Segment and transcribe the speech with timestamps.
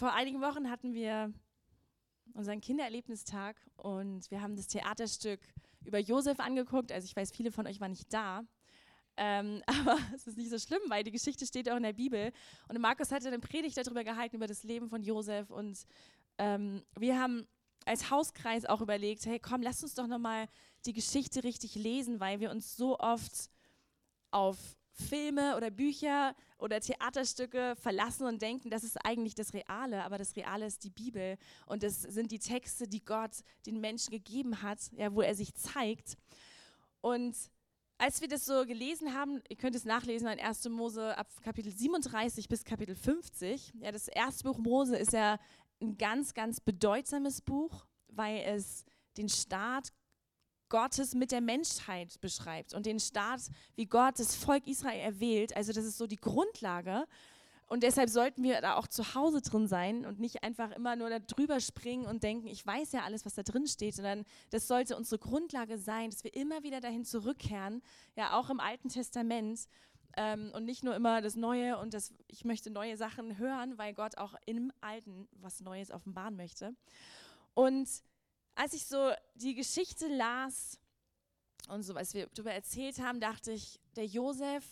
[0.00, 1.30] vor einigen Wochen hatten wir
[2.32, 5.40] unseren Kindererlebnistag und wir haben das Theaterstück
[5.84, 6.90] über Josef angeguckt.
[6.90, 8.42] Also ich weiß, viele von euch waren nicht da.
[9.18, 12.32] Ähm, aber es ist nicht so schlimm, weil die Geschichte steht auch in der Bibel.
[12.68, 15.50] Und Markus hatte eine Predigt darüber gehalten, über das Leben von Josef.
[15.50, 15.84] Und
[16.38, 17.46] ähm, wir haben
[17.84, 20.48] als Hauskreis auch überlegt, hey komm, lass uns doch nochmal
[20.86, 23.50] die Geschichte richtig lesen, weil wir uns so oft
[24.30, 24.56] auf
[25.00, 30.36] Filme oder Bücher oder Theaterstücke verlassen und denken, das ist eigentlich das Reale, aber das
[30.36, 33.32] Reale ist die Bibel und das sind die Texte, die Gott
[33.66, 36.16] den Menschen gegeben hat, ja, wo er sich zeigt.
[37.00, 37.36] Und
[37.98, 40.68] als wir das so gelesen haben, ihr könnt es nachlesen in 1.
[40.70, 43.74] Mose ab Kapitel 37 bis Kapitel 50.
[43.80, 45.38] Ja, das erste Buch Mose ist ja
[45.82, 48.84] ein ganz, ganz bedeutsames Buch, weil es
[49.16, 49.92] den Start
[50.70, 53.42] Gottes mit der Menschheit beschreibt und den Staat,
[53.76, 55.54] wie Gott das Volk Israel erwählt.
[55.54, 57.04] Also das ist so die Grundlage.
[57.66, 61.08] Und deshalb sollten wir da auch zu Hause drin sein und nicht einfach immer nur
[61.08, 64.66] da drüber springen und denken, ich weiß ja alles, was da drin steht, sondern das
[64.66, 67.80] sollte unsere Grundlage sein, dass wir immer wieder dahin zurückkehren,
[68.16, 69.68] ja auch im Alten Testament
[70.16, 73.94] ähm, und nicht nur immer das Neue und das, ich möchte neue Sachen hören, weil
[73.94, 76.74] Gott auch im Alten was Neues offenbaren möchte.
[77.54, 77.88] Und
[78.60, 80.78] als ich so die Geschichte las
[81.68, 84.64] und so, was wir darüber erzählt haben, dachte ich, der Josef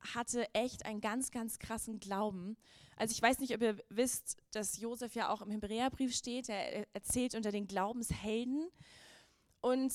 [0.00, 2.56] hatte echt einen ganz, ganz krassen Glauben.
[2.96, 6.48] Also ich weiß nicht, ob ihr wisst, dass Josef ja auch im Hebräerbrief steht.
[6.48, 8.68] Er erzählt unter den Glaubenshelden.
[9.60, 9.94] Und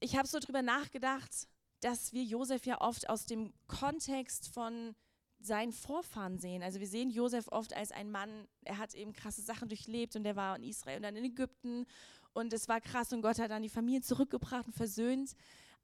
[0.00, 1.48] ich habe so darüber nachgedacht,
[1.80, 4.94] dass wir Josef ja oft aus dem Kontext von
[5.38, 6.62] seinen Vorfahren sehen.
[6.62, 10.24] Also wir sehen Josef oft als ein Mann, er hat eben krasse Sachen durchlebt und
[10.24, 11.86] er war in Israel und dann in Ägypten
[12.32, 15.34] und es war krass und Gott hat dann die Familie zurückgebracht und versöhnt.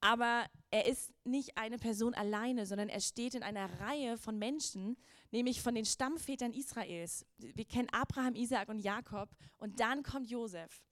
[0.00, 4.96] Aber er ist nicht eine Person alleine, sondern er steht in einer Reihe von Menschen,
[5.30, 7.24] nämlich von den Stammvätern Israels.
[7.38, 10.84] Wir kennen Abraham, Isaak und Jakob und dann kommt Josef.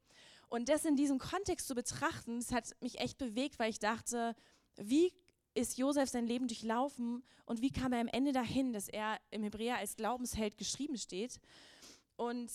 [0.48, 4.34] Und das in diesem Kontext zu betrachten, das hat mich echt bewegt, weil ich dachte,
[4.76, 5.12] wie
[5.54, 9.42] ist Josef sein Leben durchlaufen und wie kam er am Ende dahin, dass er im
[9.42, 11.40] Hebräer als Glaubensheld geschrieben steht?
[12.16, 12.50] Und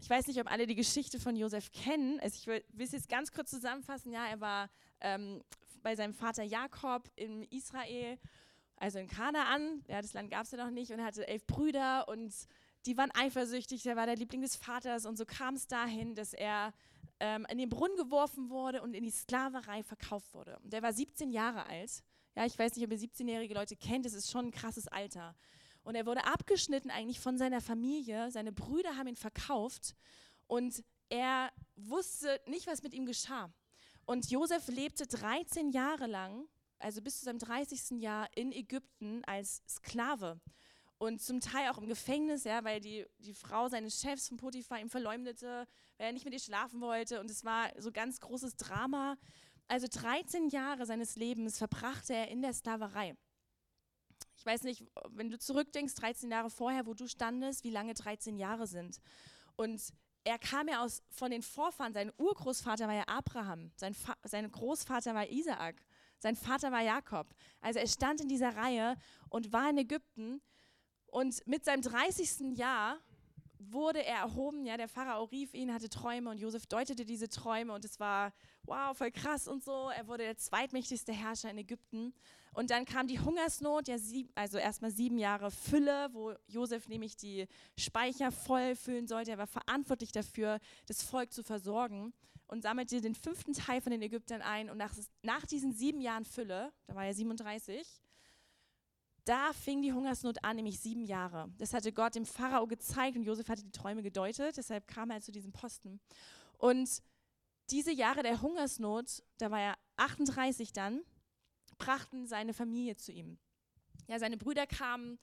[0.00, 2.20] ich weiß nicht, ob alle die Geschichte von Josef kennen.
[2.20, 4.12] Also ich will, es jetzt ganz kurz zusammenfassen.
[4.12, 4.70] Ja, er war
[5.00, 5.42] ähm,
[5.82, 8.18] bei seinem Vater Jakob in Israel,
[8.76, 9.82] also in Kanaan.
[9.88, 10.92] Ja, das Land gab es ja noch nicht.
[10.92, 12.32] Und er hatte elf Brüder und
[12.86, 13.84] die waren eifersüchtig.
[13.86, 15.04] Er war der Liebling des Vaters.
[15.04, 16.72] Und so kam es dahin, dass er
[17.20, 20.58] ähm, in den Brunnen geworfen wurde und in die Sklaverei verkauft wurde.
[20.62, 22.04] Und er war 17 Jahre alt.
[22.36, 24.06] Ja, ich weiß nicht, ob ihr 17-jährige Leute kennt.
[24.06, 25.34] Das ist schon ein krasses Alter.
[25.88, 28.30] Und er wurde abgeschnitten eigentlich von seiner Familie.
[28.30, 29.96] Seine Brüder haben ihn verkauft
[30.46, 33.50] und er wusste nicht, was mit ihm geschah.
[34.04, 36.46] Und Josef lebte 13 Jahre lang,
[36.78, 38.02] also bis zu seinem 30.
[38.02, 40.38] Jahr in Ägypten als Sklave
[40.98, 44.80] und zum Teil auch im Gefängnis, ja, weil die, die Frau seines Chefs von Potiphar
[44.80, 45.66] ihm verleumdete,
[45.96, 49.16] weil er nicht mit ihr schlafen wollte und es war so ganz großes Drama.
[49.68, 53.16] Also 13 Jahre seines Lebens verbrachte er in der Sklaverei.
[54.38, 58.38] Ich weiß nicht, wenn du zurückdenkst, 13 Jahre vorher, wo du standest, wie lange 13
[58.38, 59.00] Jahre sind.
[59.56, 64.14] Und er kam ja aus, von den Vorfahren, sein Urgroßvater war ja Abraham, sein, Fa
[64.22, 65.82] sein Großvater war Isaak,
[66.18, 67.34] sein Vater war Jakob.
[67.60, 68.96] Also er stand in dieser Reihe
[69.28, 70.40] und war in Ägypten.
[71.06, 72.56] Und mit seinem 30.
[72.56, 72.98] Jahr
[73.58, 74.64] wurde er erhoben.
[74.66, 78.32] Ja, der Pharao rief ihn, hatte Träume und Josef deutete diese Träume und es war,
[78.62, 79.90] wow, voll krass und so.
[79.90, 82.14] Er wurde der zweitmächtigste Herrscher in Ägypten.
[82.52, 87.16] Und dann kam die Hungersnot, ja, sieb, also erstmal sieben Jahre Fülle, wo Josef nämlich
[87.16, 89.30] die Speicher voll füllen sollte.
[89.30, 92.12] Er war verantwortlich dafür, das Volk zu versorgen
[92.46, 94.70] und sammelte den fünften Teil von den Ägyptern ein.
[94.70, 98.02] Und nach, nach diesen sieben Jahren Fülle, da war er 37,
[99.24, 101.52] da fing die Hungersnot an, nämlich sieben Jahre.
[101.58, 105.20] Das hatte Gott dem Pharao gezeigt und Josef hatte die Träume gedeutet, deshalb kam er
[105.20, 106.00] zu diesem Posten.
[106.56, 107.02] Und
[107.70, 111.02] diese Jahre der Hungersnot, da war er 38 dann,
[111.78, 113.38] brachten seine Familie zu ihm.
[114.06, 115.18] Ja, seine Brüder kamen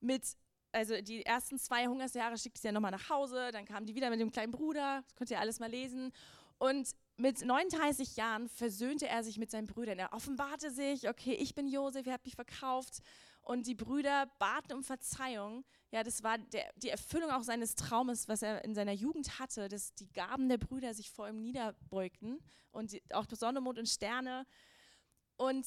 [0.00, 0.36] mit,
[0.72, 4.10] also die ersten zwei Hungersjahre schickte sie ja nochmal nach Hause, dann kamen die wieder
[4.10, 6.12] mit dem kleinen Bruder, das könnt ihr alles mal lesen.
[6.58, 9.98] Und mit 39 Jahren versöhnte er sich mit seinen Brüdern.
[9.98, 13.00] Er offenbarte sich, okay, ich bin Josef, ihr habt mich verkauft.
[13.42, 15.64] Und die Brüder baten um Verzeihung.
[15.90, 19.68] Ja, das war der, die Erfüllung auch seines Traumes, was er in seiner Jugend hatte,
[19.68, 22.40] dass die Gaben der Brüder sich vor ihm niederbeugten
[22.72, 24.46] und die, auch Sonne, Mond und Sterne.
[25.36, 25.66] Und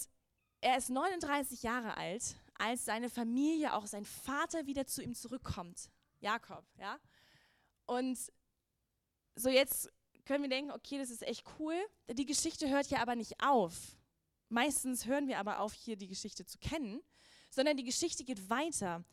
[0.62, 5.90] er ist 39 Jahre alt, als seine Familie, auch sein Vater wieder zu ihm zurückkommt.
[6.20, 7.00] Jakob, ja.
[7.88, 8.18] Und
[9.36, 9.92] so jetzt
[10.26, 11.76] können wir denken, okay, das ist echt cool.
[12.12, 13.98] Die Geschichte hört ja aber nicht auf.
[14.50, 17.02] Meistens hören wir aber auf, hier die Geschichte zu kennen,
[17.50, 19.04] sondern die Geschichte geht weiter.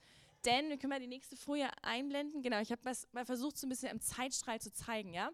[0.44, 2.42] Denn, wir können mal die nächste Folie einblenden.
[2.42, 5.12] Genau, ich habe mal versucht, so ein bisschen im Zeitstrahl zu zeigen.
[5.12, 5.30] Ja?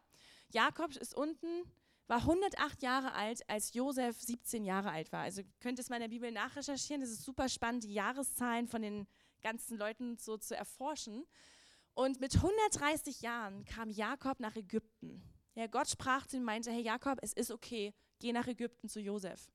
[0.51, 1.65] Jakob ist unten,
[2.07, 5.23] war 108 Jahre alt, als Josef 17 Jahre alt war.
[5.23, 7.01] Also könnt ihr es mal in der Bibel nachrecherchieren.
[7.01, 9.07] Das ist super spannend, die Jahreszahlen von den
[9.43, 11.25] ganzen Leuten so zu erforschen.
[11.95, 15.23] Und mit 130 Jahren kam Jakob nach Ägypten.
[15.55, 18.89] Ja, Gott sprach zu ihm und meinte, hey Jakob, es ist okay, geh nach Ägypten
[18.89, 19.51] zu Josef.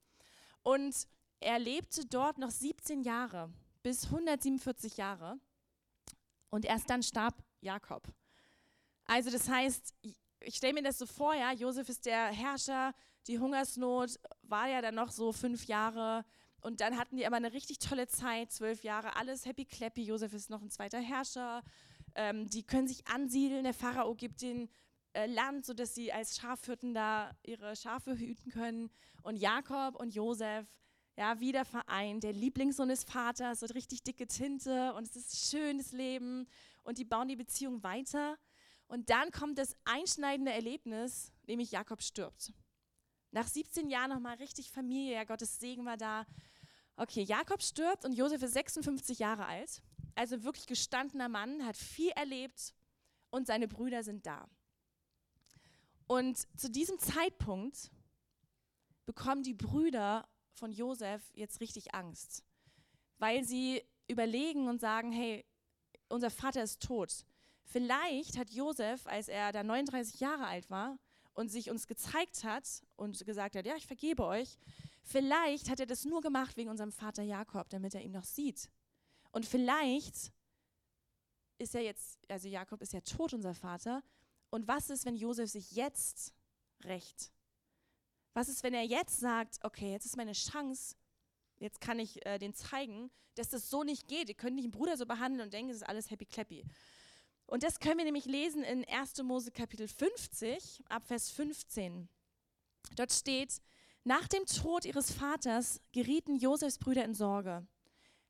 [0.63, 1.07] Und
[1.41, 3.51] er lebte dort noch 17 Jahre,
[3.83, 5.39] bis 147 Jahre.
[6.49, 8.07] Und erst dann starb Jakob.
[9.05, 9.93] Also das heißt,
[10.41, 12.93] ich stelle mir das so vor, ja, Josef ist der Herrscher,
[13.27, 16.25] die Hungersnot war ja dann noch so fünf Jahre.
[16.61, 20.03] Und dann hatten die aber eine richtig tolle Zeit, zwölf Jahre, alles happy clappy.
[20.03, 21.61] Josef ist noch ein zweiter Herrscher.
[22.15, 23.63] Ähm, die können sich ansiedeln.
[23.63, 24.69] Der Pharao gibt den
[25.13, 28.89] äh, Land, sodass sie als Schafhirten da ihre Schafe hüten können.
[29.23, 30.67] Und Jakob und Josef,
[31.17, 32.23] ja, wieder vereint.
[32.23, 36.47] Der Lieblingssohn des Vaters, so richtig dicke Tinte und es ist schönes Leben.
[36.83, 38.37] Und die bauen die Beziehung weiter.
[38.89, 42.51] Und dann kommt das einschneidende Erlebnis, nämlich Jakob stirbt.
[43.29, 46.25] Nach 17 Jahren nochmal richtig Familie, ja, Gottes Segen war da.
[46.95, 49.83] Okay, Jakob stirbt und Josef ist 56 Jahre alt.
[50.15, 52.73] Also wirklich gestandener Mann, hat viel erlebt
[53.29, 54.49] und seine Brüder sind da.
[56.07, 57.91] Und zu diesem Zeitpunkt
[59.05, 62.43] bekommen die Brüder von Josef jetzt richtig Angst,
[63.19, 65.45] weil sie überlegen und sagen, hey,
[66.07, 67.23] unser Vater ist tot.
[67.71, 70.97] Vielleicht hat Josef, als er da 39 Jahre alt war
[71.33, 74.57] und sich uns gezeigt hat und gesagt hat, ja, ich vergebe euch,
[75.03, 78.69] vielleicht hat er das nur gemacht wegen unserem Vater Jakob, damit er ihn noch sieht.
[79.31, 80.33] Und vielleicht
[81.59, 84.01] ist er jetzt, also Jakob ist ja tot, unser Vater,
[84.49, 86.33] und was ist, wenn Josef sich jetzt
[86.83, 87.31] rächt?
[88.33, 90.95] Was ist, wenn er jetzt sagt, okay, jetzt ist meine Chance,
[91.59, 94.27] jetzt kann ich äh, den zeigen, dass das so nicht geht.
[94.27, 96.65] Ihr könnt nicht einen Bruder so behandeln und denken, es ist alles happy clappy.
[97.49, 99.23] Und das können wir nämlich lesen in 1.
[99.23, 102.07] Mose Kapitel 50, ab Vers 15.
[102.95, 103.59] Dort steht,
[104.03, 107.65] nach dem Tod ihres Vaters gerieten Josefs Brüder in Sorge.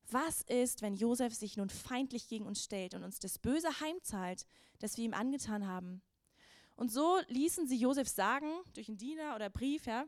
[0.10, 4.46] Was ist, wenn Josef sich nun feindlich gegen uns stellt und uns das Böse heimzahlt,
[4.80, 6.02] das wir ihm angetan haben?
[6.78, 10.06] Und so ließen sie Josef sagen, durch einen Diener oder Brief, ja,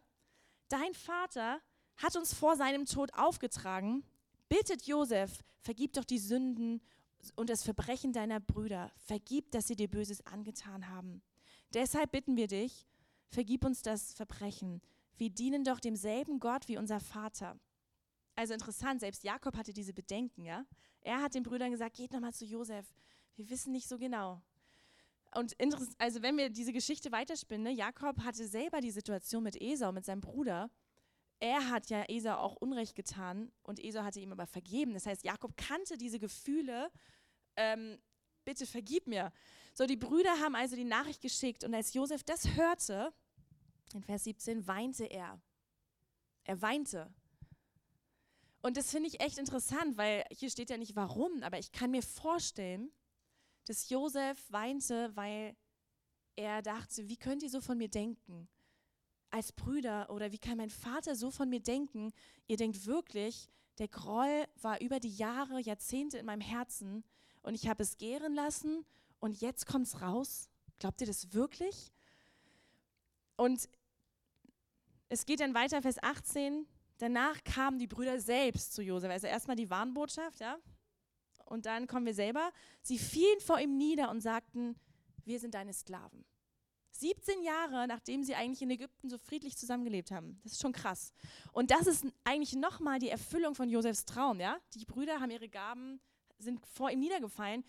[0.69, 1.59] dein Vater
[1.97, 4.05] hat uns vor seinem Tod aufgetragen,
[4.47, 6.81] bittet Josef, vergib doch die Sünden
[7.35, 11.21] und das Verbrechen deiner Brüder, vergib, dass sie dir Böses angetan haben.
[11.73, 12.87] Deshalb bitten wir dich,
[13.27, 14.81] vergib uns das Verbrechen.
[15.17, 17.59] Wir dienen doch demselben Gott wie unser Vater.
[18.35, 20.65] Also interessant, selbst Jakob hatte diese Bedenken, ja.
[21.01, 22.85] Er hat den Brüdern gesagt, geht nochmal zu Josef.
[23.35, 24.41] Wir wissen nicht so genau.
[25.33, 25.55] Und
[25.97, 30.05] also wenn wir diese Geschichte weiterspinnen, ne, Jakob hatte selber die Situation mit Esau, mit
[30.05, 30.69] seinem Bruder.
[31.41, 34.93] Er hat ja Esau auch Unrecht getan und Esau hatte ihm aber vergeben.
[34.93, 36.91] Das heißt, Jakob kannte diese Gefühle.
[37.55, 37.97] Ähm,
[38.45, 39.33] bitte vergib mir.
[39.73, 43.11] So, die Brüder haben also die Nachricht geschickt und als Josef das hörte,
[43.95, 45.41] in Vers 17, weinte er.
[46.43, 47.11] Er weinte.
[48.61, 51.89] Und das finde ich echt interessant, weil hier steht ja nicht warum, aber ich kann
[51.89, 52.91] mir vorstellen,
[53.65, 55.55] dass Josef weinte, weil
[56.35, 58.47] er dachte, wie könnt ihr so von mir denken?
[59.31, 62.11] Als Brüder oder wie kann mein Vater so von mir denken?
[62.47, 63.49] Ihr denkt wirklich,
[63.79, 67.03] der Groll war über die Jahre, Jahrzehnte in meinem Herzen
[67.41, 68.85] und ich habe es gären lassen
[69.19, 70.49] und jetzt kommt es raus.
[70.79, 71.91] Glaubt ihr das wirklich?
[73.37, 73.69] Und
[75.09, 76.67] es geht dann weiter, Vers 18.
[76.97, 79.09] Danach kamen die Brüder selbst zu Josef.
[79.09, 80.59] Also erstmal die Warnbotschaft, ja
[81.51, 82.51] und dann kommen wir selber.
[82.81, 84.75] Sie fielen vor ihm nieder und sagten,
[85.25, 86.23] wir sind deine Sklaven.
[87.01, 90.39] 17 Jahre, nachdem sie eigentlich in Ägypten so friedlich zusammengelebt haben.
[90.43, 91.13] Das ist schon krass.
[91.51, 94.39] Und das ist eigentlich nochmal die Erfüllung von Josefs Traum.
[94.39, 94.57] Ja?
[94.75, 95.99] Die Brüder haben ihre Gaben,
[96.37, 97.65] sind vor ihm niedergefallen.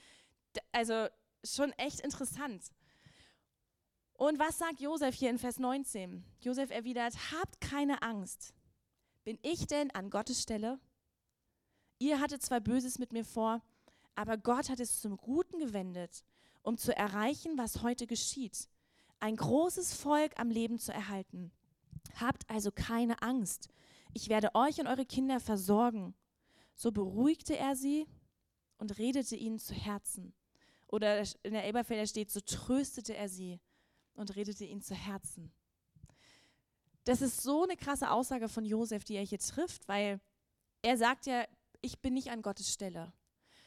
[0.70, 1.08] Also
[1.44, 2.70] schon echt interessant.
[4.14, 6.24] Und was sagt Josef hier in Vers 19?
[6.40, 8.54] Josef erwidert, habt keine Angst.
[9.24, 10.78] Bin ich denn an Gottes Stelle?
[11.98, 13.62] Ihr hattet zwar Böses mit mir vor,
[14.14, 16.22] aber Gott hat es zum Guten gewendet,
[16.62, 18.68] um zu erreichen, was heute geschieht,
[19.22, 21.52] ein großes Volk am Leben zu erhalten.
[22.16, 23.68] Habt also keine Angst,
[24.12, 26.14] ich werde euch und eure Kinder versorgen.
[26.74, 28.06] So beruhigte er sie
[28.78, 30.34] und redete ihnen zu Herzen.
[30.88, 33.60] Oder in der Elberfelder steht, so tröstete er sie
[34.14, 35.52] und redete ihnen zu Herzen.
[37.04, 40.20] Das ist so eine krasse Aussage von Josef, die er hier trifft, weil
[40.82, 41.46] er sagt ja,
[41.80, 43.12] ich bin nicht an Gottes Stelle.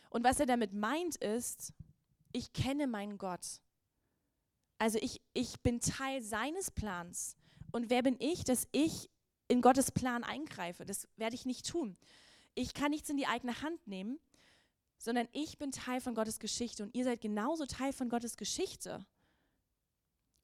[0.10, 1.74] Und was er damit meint ist,
[2.32, 3.62] ich kenne meinen Gott.
[4.77, 7.38] Also ich, ich bin Teil seines Plans.
[7.72, 9.10] Und wer bin ich, dass ich
[9.48, 10.86] in Gottes Plan eingreife?
[10.86, 11.98] Das werde ich nicht tun.
[12.53, 14.20] Ich kann nichts in die eigene Hand nehmen.
[14.98, 19.05] sondern ich bin Teil von Gottes Geschichte und ihr seid genauso Teil von Gottes Geschichte.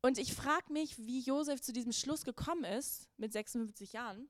[0.01, 4.27] Und ich frage mich, wie Josef zu diesem Schluss gekommen ist mit 56 Jahren,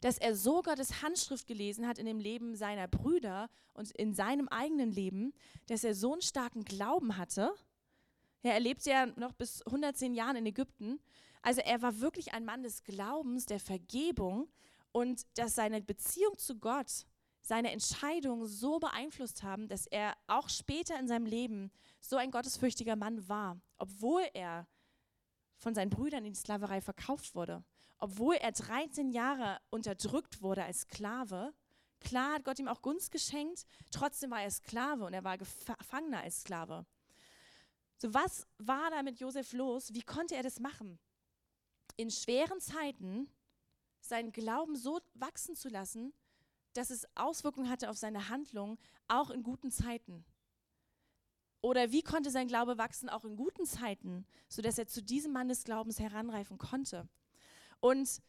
[0.00, 4.48] dass er so Gottes Handschrift gelesen hat in dem Leben seiner Brüder und in seinem
[4.48, 5.32] eigenen Leben,
[5.66, 7.52] dass er so einen starken Glauben hatte.
[8.42, 11.00] Er lebte ja noch bis 110 Jahren in Ägypten.
[11.42, 14.48] Also er war wirklich ein Mann des Glaubens, der Vergebung
[14.92, 17.06] und dass seine Beziehung zu Gott
[17.42, 21.70] seine Entscheidung so beeinflusst haben, dass er auch später in seinem Leben
[22.00, 24.66] so ein gottesfürchtiger Mann war, obwohl er
[25.56, 27.64] von seinen Brüdern in die Sklaverei verkauft wurde,
[27.98, 31.54] obwohl er 13 Jahre unterdrückt wurde als Sklave.
[32.00, 36.20] Klar hat Gott ihm auch Gunst geschenkt, trotzdem war er Sklave und er war Gefangener
[36.20, 36.86] als Sklave.
[38.00, 39.92] So, was war da mit Josef los?
[39.92, 40.98] Wie konnte er das machen?
[41.96, 43.28] In schweren Zeiten
[44.00, 46.14] seinen Glauben so wachsen zu lassen,
[46.72, 50.24] dass es Auswirkungen hatte auf seine Handlung, auch in guten Zeiten.
[51.60, 55.48] Oder wie konnte sein Glaube wachsen, auch in guten Zeiten, sodass er zu diesem Mann
[55.48, 57.06] des Glaubens heranreifen konnte?
[57.80, 58.22] Und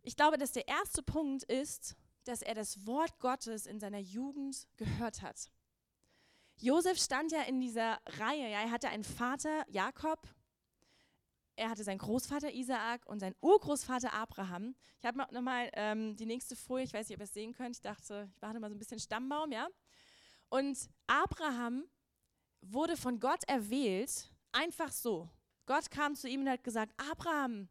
[0.00, 1.94] ich glaube, dass der erste Punkt ist,
[2.24, 5.50] dass er das Wort Gottes in seiner Jugend gehört hat.
[6.64, 8.50] Josef stand ja in dieser Reihe.
[8.50, 10.26] Ja, er hatte einen Vater, Jakob,
[11.56, 14.74] er hatte seinen Großvater Isaak und seinen Urgroßvater Abraham.
[14.98, 17.76] Ich habe nochmal ähm, die nächste Folie, ich weiß nicht, ob ihr es sehen könnt.
[17.76, 19.68] Ich dachte, ich mache mal so ein bisschen Stammbaum, ja.
[20.48, 21.84] Und Abraham
[22.62, 25.28] wurde von Gott erwählt, einfach so.
[25.66, 27.68] Gott kam zu ihm und hat gesagt, Abraham,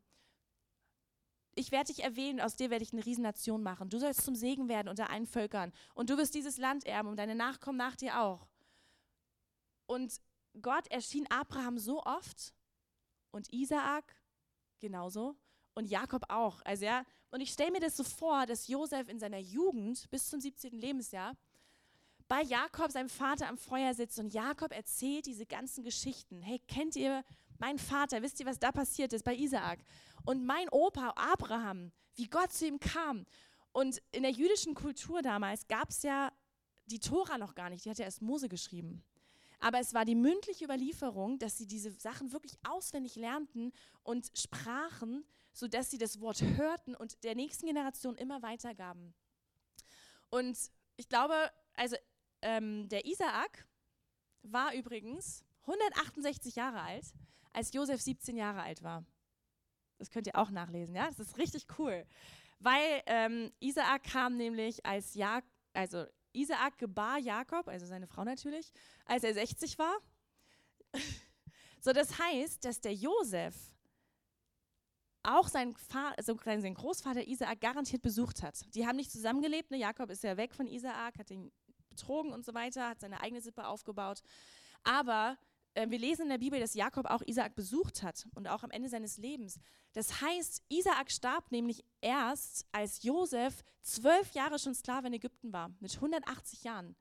[1.56, 3.90] ich werde dich erwählen, aus dir werde ich eine Riesennation machen.
[3.90, 7.18] Du sollst zum Segen werden unter allen Völkern und du wirst dieses Land erben und
[7.18, 8.53] deine Nachkommen nach dir auch.
[9.86, 10.20] Und
[10.62, 12.54] Gott erschien Abraham so oft
[13.32, 14.16] und Isaak
[14.80, 15.36] genauso
[15.74, 16.62] und Jakob auch.
[16.64, 20.30] Also ja, und ich stelle mir das so vor, dass Josef in seiner Jugend bis
[20.30, 20.74] zum 17.
[20.80, 21.36] Lebensjahr
[22.28, 26.42] bei Jakob, seinem Vater, am Feuer sitzt und Jakob erzählt diese ganzen Geschichten.
[26.42, 27.24] Hey, kennt ihr
[27.60, 28.22] meinen Vater?
[28.22, 29.80] Wisst ihr, was da passiert ist bei Isaak?
[30.26, 33.26] Und mein Opa Abraham, wie Gott zu ihm kam.
[33.72, 36.32] Und in der jüdischen Kultur damals gab es ja
[36.86, 39.04] die Tora noch gar nicht, die hat ja erst Mose geschrieben.
[39.64, 43.72] Aber es war die mündliche Überlieferung, dass sie diese Sachen wirklich auswendig lernten
[44.04, 49.14] und sprachen, sodass sie das Wort hörten und der nächsten Generation immer weitergaben.
[50.30, 50.58] Und
[50.98, 51.96] ich glaube, also
[52.42, 53.66] ähm, der Isaak
[54.42, 57.06] war übrigens 168 Jahre alt,
[57.54, 59.06] als Josef 17 Jahre alt war.
[59.98, 61.08] Das könnt ihr auch nachlesen, ja?
[61.08, 62.06] Das ist richtig cool.
[62.60, 65.42] Weil ähm, Isaak kam nämlich als ja
[65.72, 68.72] also Isaak gebar Jakob, also seine Frau natürlich,
[69.06, 69.96] als er 60 war.
[71.82, 73.56] so, das heißt, dass der Josef
[75.24, 75.76] auch seinen,
[76.18, 78.60] also seinen Großvater Isaak garantiert besucht hat.
[78.76, 79.78] Die haben nicht zusammengelebt, ne?
[79.78, 81.52] Jakob ist ja weg von Isaak, hat ihn
[81.90, 84.22] betrogen und so weiter, hat seine eigene Sippe aufgebaut.
[84.84, 85.38] Aber
[85.76, 88.90] wir lesen in der Bibel, dass Jakob auch Isaak besucht hat und auch am Ende
[88.90, 89.60] seines Lebens.
[89.94, 95.72] Das heißt, Isaak starb nämlich erst, als Josef zwölf Jahre schon Sklave in Ägypten war,
[95.80, 96.96] mit 180 Jahren.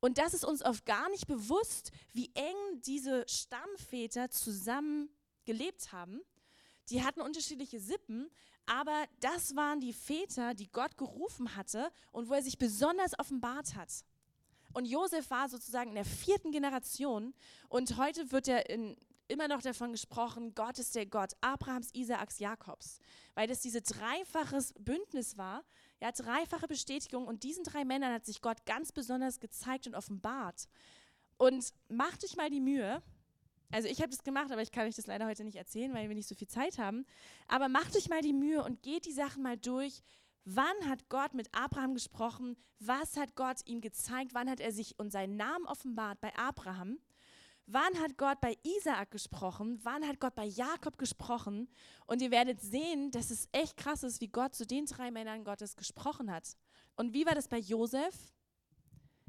[0.00, 5.08] Und das ist uns oft gar nicht bewusst, wie eng diese Stammväter zusammen
[5.44, 6.20] gelebt haben.
[6.90, 8.30] Die hatten unterschiedliche Sippen,
[8.66, 13.74] aber das waren die Väter, die Gott gerufen hatte und wo er sich besonders offenbart
[13.74, 14.04] hat.
[14.76, 17.32] Und Josef war sozusagen in der vierten Generation
[17.70, 18.94] und heute wird er in,
[19.26, 22.98] immer noch davon gesprochen, Gott ist der Gott Abrahams, Isaaks, Jakobs,
[23.34, 25.64] weil das dieses dreifaches Bündnis war,
[26.02, 30.68] ja, dreifache Bestätigung und diesen drei Männern hat sich Gott ganz besonders gezeigt und offenbart.
[31.38, 33.02] Und macht euch mal die Mühe,
[33.72, 36.10] also ich habe das gemacht, aber ich kann euch das leider heute nicht erzählen, weil
[36.10, 37.06] wir nicht so viel Zeit haben.
[37.48, 40.02] Aber macht euch mal die Mühe und geht die Sachen mal durch.
[40.48, 42.56] Wann hat Gott mit Abraham gesprochen?
[42.78, 44.32] Was hat Gott ihm gezeigt?
[44.32, 47.00] Wann hat er sich und seinen Namen offenbart bei Abraham?
[47.66, 49.80] Wann hat Gott bei Isaak gesprochen?
[49.82, 51.68] Wann hat Gott bei Jakob gesprochen?
[52.06, 55.42] Und ihr werdet sehen, dass es echt krass ist, wie Gott zu den drei Männern
[55.42, 56.56] Gottes gesprochen hat.
[56.94, 58.14] Und wie war das bei Josef?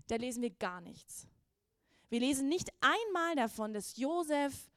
[0.06, 1.28] Da lesen wir gar nichts.
[2.10, 4.70] Wir lesen nicht einmal davon, dass Josef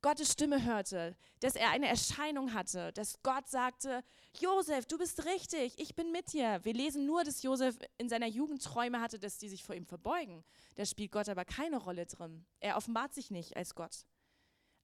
[0.00, 4.04] Gottes Stimme hörte, dass er eine Erscheinung hatte, dass Gott sagte,
[4.38, 6.60] Josef, du bist richtig, ich bin mit dir.
[6.64, 9.86] Wir lesen nur, dass Josef in seiner Jugend Träume hatte, dass die sich vor ihm
[9.86, 10.44] verbeugen.
[10.76, 12.46] Da spielt Gott aber keine Rolle drin.
[12.60, 14.06] Er offenbart sich nicht als Gott.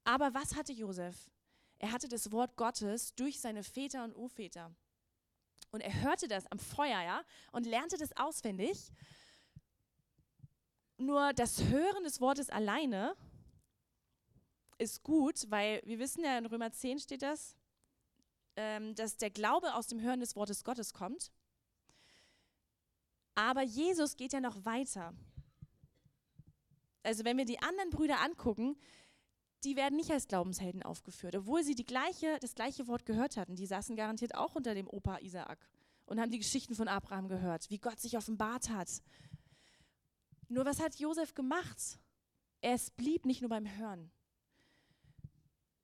[0.02, 1.30] Aber was hatte Josef?
[1.78, 4.75] Er hatte das Wort Gottes durch seine Väter und Urväter.
[5.71, 8.92] Und er hörte das am Feuer, ja, und lernte das auswendig
[10.99, 13.16] nur das Hören des Wortes alleine
[14.78, 17.57] ist gut, weil wir wissen ja, in Römer 10 steht das,
[18.57, 21.33] ähm, dass der Glaube aus dem Hören des Wortes Gottes kommt.
[23.35, 25.12] Aber Jesus geht ja noch weiter.
[27.02, 28.76] Also wenn wir die anderen Brüder angucken,
[29.64, 33.57] die werden nicht als Glaubenshelden aufgeführt, obwohl sie die gleiche, das gleiche Wort gehört hatten.
[33.57, 35.59] Die saßen garantiert auch unter dem Opa Isaak
[36.07, 39.02] und haben die Geschichten von Abraham gehört, wie Gott sich offenbart hat.
[40.49, 41.99] Nur was hat Josef gemacht?
[42.61, 44.11] Es blieb nicht nur beim Hören.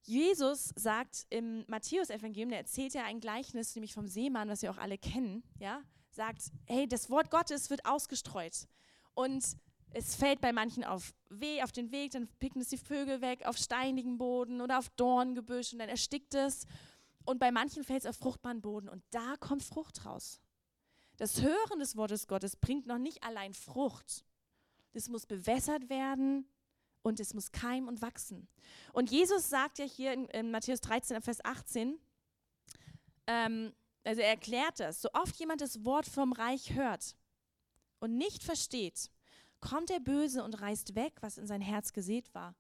[0.03, 4.79] Jesus sagt im Matthäus-Evangelium, der erzählt ja ein Gleichnis, nämlich vom Seemann, was wir auch
[4.79, 8.67] alle kennen, ja, sagt, hey, das Wort Gottes wird ausgestreut.
[9.15, 9.45] Und
[9.93, 13.47] es fällt bei manchen auf, weh, auf den Weg, dann picken es die Vögel weg,
[13.47, 16.67] auf steinigen Boden oder auf Dorngebüsch und dann erstickt es.
[17.25, 20.41] Und bei manchen fällt es auf fruchtbaren Boden und da kommt Frucht raus.
[21.17, 24.25] Das Hören des Wortes Gottes bringt noch nicht allein Frucht.
[24.93, 26.49] Es muss bewässert werden
[27.03, 28.49] und es muss keimen und wachsen.
[28.93, 31.99] Und Jesus sagt ja hier in, in Matthäus 13, Vers 18,
[33.27, 33.73] ähm,
[34.05, 37.17] also er erklärt das, so oft jemand das Wort vom Reich hört
[38.01, 39.11] und nicht versteht,
[39.61, 42.55] kommt der Böse und reißt weg, was in sein Herz gesät war.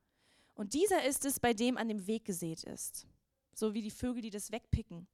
[0.55, 3.07] Und dieser ist es, bei dem an dem Weg gesät ist.
[3.55, 5.07] So wie die Vögel, die das wegpicken.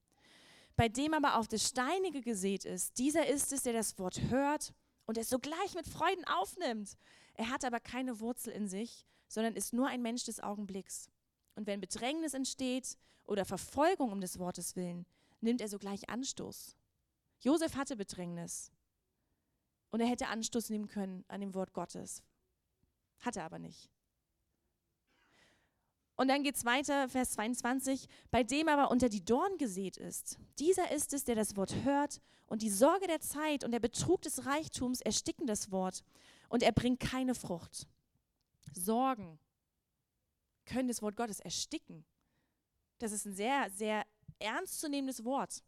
[0.75, 4.75] Bei dem aber auf das Steinige gesät ist, dieser ist es, der das Wort hört
[5.07, 6.97] und es sogleich mit Freuden aufnimmt.
[7.35, 11.11] Er hat aber keine Wurzel in sich, sondern ist nur ein Mensch des Augenblicks.
[11.55, 15.07] Und wenn Bedrängnis entsteht oder Verfolgung um des Wortes willen,
[15.41, 16.77] nimmt er sogleich Anstoß.
[17.41, 18.71] Josef hatte Bedrängnis.
[19.91, 22.23] Und er hätte Anstoß nehmen können an dem Wort Gottes.
[23.21, 23.91] Hat er aber nicht.
[26.17, 30.39] Und dann geht es weiter, Vers 22, bei dem aber unter die Dorn gesät ist.
[30.59, 34.23] Dieser ist es, der das Wort hört und die Sorge der Zeit und der Betrug
[34.23, 36.03] des Reichtums ersticken das Wort
[36.49, 37.87] und er bringt keine Frucht.
[38.73, 39.39] Sorgen
[40.65, 42.05] können das Wort Gottes ersticken.
[42.99, 44.07] Das ist ein sehr, sehr
[44.39, 45.63] ernstzunehmendes Wort.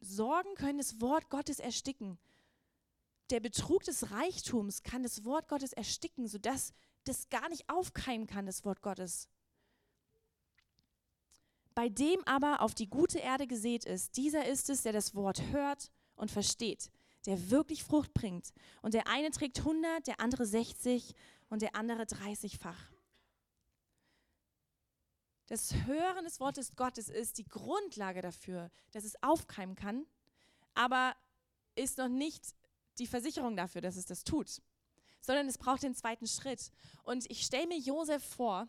[0.00, 2.18] Sorgen können das Wort Gottes ersticken.
[3.30, 6.72] Der Betrug des Reichtums kann das Wort Gottes ersticken, sodass
[7.04, 9.28] das gar nicht aufkeimen kann, das Wort Gottes.
[11.74, 15.40] Bei dem aber auf die gute Erde gesät ist, dieser ist es, der das Wort
[15.50, 16.90] hört und versteht,
[17.26, 18.52] der wirklich Frucht bringt.
[18.82, 21.14] Und der eine trägt 100, der andere 60
[21.48, 22.92] und der andere 30-fach.
[25.46, 30.06] Das Hören des Wortes Gottes ist die Grundlage dafür, dass es aufkeimen kann,
[30.74, 31.14] aber
[31.74, 32.54] ist noch nicht
[32.98, 34.62] die Versicherung dafür, dass es das tut,
[35.20, 36.70] sondern es braucht den zweiten Schritt.
[37.02, 38.68] Und ich stelle mir Josef vor,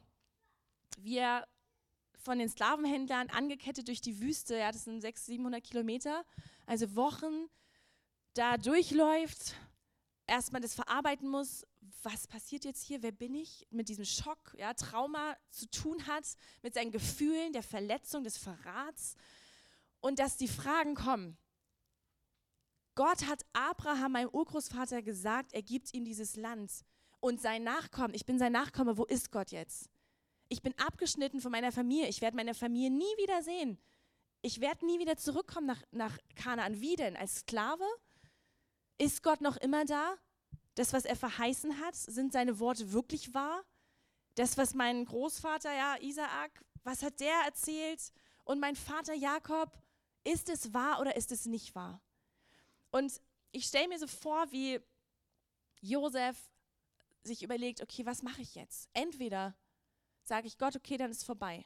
[0.99, 1.47] wie er
[2.15, 6.25] von den Sklavenhändlern angekettet durch die Wüste, ja, das sind 600, 700 Kilometer,
[6.65, 7.49] also Wochen,
[8.34, 9.56] da durchläuft,
[10.28, 11.65] erstmal das verarbeiten muss,
[12.02, 16.26] was passiert jetzt hier, wer bin ich, mit diesem Schock, ja, Trauma zu tun hat,
[16.62, 19.15] mit seinen Gefühlen, der Verletzung, des Verrats
[20.00, 21.38] und dass die Fragen kommen.
[22.96, 26.72] Gott hat Abraham, meinem Urgroßvater, gesagt, er gibt ihm dieses Land
[27.19, 28.13] und sein Nachkommen.
[28.13, 29.89] Ich bin sein Nachkomme, wo ist Gott jetzt?
[30.50, 33.80] Ich bin abgeschnitten von meiner Familie, ich werde meine Familie nie wieder sehen.
[34.41, 36.82] Ich werde nie wieder zurückkommen nach, nach Kanaan.
[36.82, 37.15] Wie denn?
[37.15, 37.86] Als Sklave?
[38.97, 40.15] Ist Gott noch immer da?
[40.75, 43.63] Das, was er verheißen hat, sind seine Worte wirklich wahr?
[44.36, 48.12] Das, was mein Großvater, ja, Isaak, was hat der erzählt?
[48.43, 49.71] Und mein Vater Jakob,
[50.23, 52.01] ist es wahr oder ist es nicht wahr?
[52.91, 54.79] Und ich stelle mir so vor, wie
[55.82, 56.38] Josef
[57.23, 58.89] sich überlegt, okay, was mache ich jetzt?
[58.93, 59.56] Entweder
[60.23, 61.65] sage ich Gott, okay, dann ist vorbei.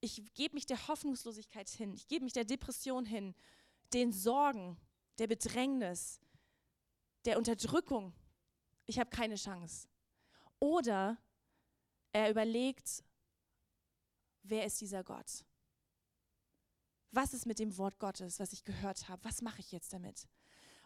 [0.00, 3.34] Ich gebe mich der Hoffnungslosigkeit hin, ich gebe mich der Depression hin,
[3.92, 4.76] den Sorgen,
[5.18, 6.20] der Bedrängnis,
[7.24, 8.12] der Unterdrückung,
[8.86, 9.88] ich habe keine Chance.
[10.58, 11.18] Oder
[12.12, 13.04] er überlegt,
[14.42, 15.44] wer ist dieser Gott?
[17.10, 19.24] Was ist mit dem Wort Gottes, was ich gehört habe?
[19.24, 20.28] Was mache ich jetzt damit?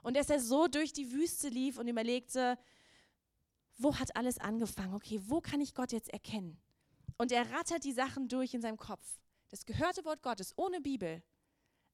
[0.03, 2.59] Und dass er so durch die Wüste lief und überlegte,
[3.79, 4.95] wo hat alles angefangen?
[4.95, 6.61] Okay, wo kann ich Gott jetzt erkennen?
[7.19, 9.21] Und er rattert die Sachen durch in seinem Kopf.
[9.49, 11.23] Das gehörte Wort Gottes ohne Bibel.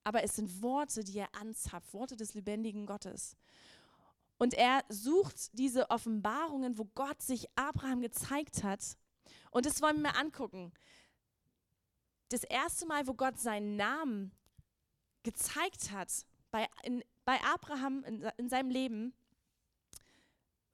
[0.05, 3.37] Aber es sind Worte, die er anzapft, Worte des lebendigen Gottes.
[4.39, 8.97] Und er sucht diese Offenbarungen, wo Gott sich Abraham gezeigt hat.
[9.53, 10.73] Und das wollen wir mal angucken.
[12.29, 14.33] Das erste Mal, wo Gott seinen Namen
[15.23, 16.11] gezeigt hat
[16.51, 19.15] bei, in, bei Abraham in, in seinem Leben,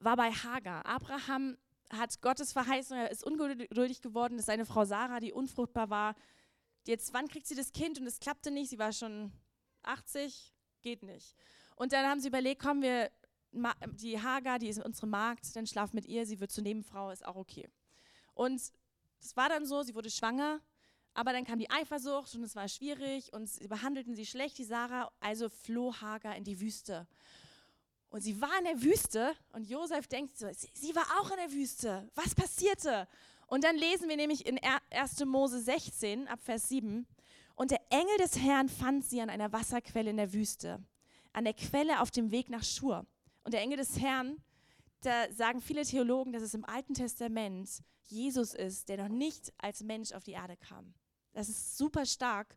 [0.01, 0.87] war bei Hagar.
[0.87, 1.59] Abraham
[1.91, 6.15] hat Gottes Verheißung, er ist ungeduldig geworden, dass seine Frau Sarah, die unfruchtbar war,
[6.89, 8.01] jetzt, wann kriegt sie das Kind?
[8.01, 9.33] Und es klappte nicht, sie war schon
[9.85, 11.37] 80, geht nicht.
[11.77, 13.11] Und dann haben sie überlegt, komm, wir
[13.93, 17.25] die Hagar, die ist unsere Magd, dann schlaf mit ihr, sie wird zur Nebenfrau, ist
[17.25, 17.69] auch okay.
[18.35, 18.61] Und
[19.21, 20.61] es war dann so, sie wurde schwanger,
[21.19, 24.63] Aber dann kam die Eifersucht und es war schwierig und sie behandelten sie schlecht, die
[24.63, 25.11] Sarah.
[25.19, 27.09] Also floh Hagar in die Wüste.
[28.11, 31.51] Und sie war in der Wüste und Josef denkt so, sie war auch in der
[31.51, 32.09] Wüste.
[32.15, 33.09] Was passierte?
[33.49, 35.25] Und dann lesen wir nämlich in 1.
[35.25, 37.07] Mose 16 ab Vers 7.
[37.57, 40.81] Und der Engel des Herrn fand sie an einer Wasserquelle in der Wüste,
[41.33, 43.07] an der Quelle auf dem Weg nach Schur.
[43.45, 44.37] Und der Engel des Herrn,
[45.01, 49.83] da sagen viele Theologen, dass es im Alten Testament Jesus ist, der noch nicht als
[49.83, 50.93] Mensch auf die Erde kam.
[51.33, 52.55] Das ist super stark.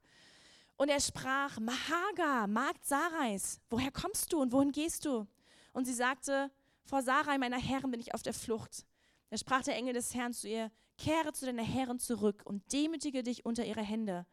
[0.75, 5.25] Und er sprach, Mahaga, Magd Sarais, woher kommst du und wohin gehst du?
[5.71, 6.51] Und sie sagte,
[6.83, 8.85] vor Sarai, meiner Herren, bin ich auf der Flucht.
[9.31, 13.23] Da sprach der Engel des Herrn zu ihr, kehre zu deiner Herren zurück und demütige
[13.23, 14.27] dich unter ihre Hände.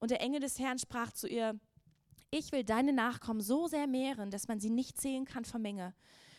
[0.00, 1.58] Und der Engel des Herrn sprach zu ihr,
[2.32, 5.94] ich will deine Nachkommen so sehr mehren, dass man sie nicht zählen kann vor Menge.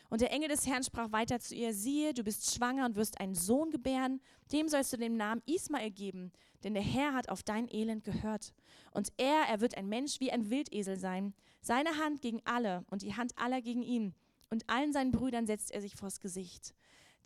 [0.10, 3.22] Und der Engel des Herrn sprach weiter zu ihr, siehe, du bist schwanger und wirst
[3.22, 4.20] einen Sohn gebären,
[4.52, 6.34] dem sollst du den Namen Ismael geben,
[6.66, 8.54] denn der Herr hat auf dein Elend gehört.
[8.92, 13.02] Und er, er wird ein Mensch wie ein Wildesel sein, seine Hand gegen alle und
[13.02, 14.14] die Hand aller gegen ihn.
[14.50, 16.74] Und allen seinen Brüdern setzt er sich vors Gesicht.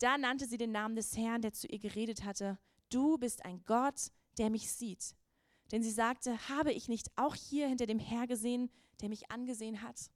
[0.02, 3.62] Da nannte sie den Namen des Herrn, der zu ihr geredet hatte, du bist ein
[3.64, 5.14] Gott, der mich sieht.
[5.70, 8.68] Denn sie sagte, habe ich nicht auch hier hinter dem Herr gesehen,
[9.00, 10.10] der mich angesehen hat?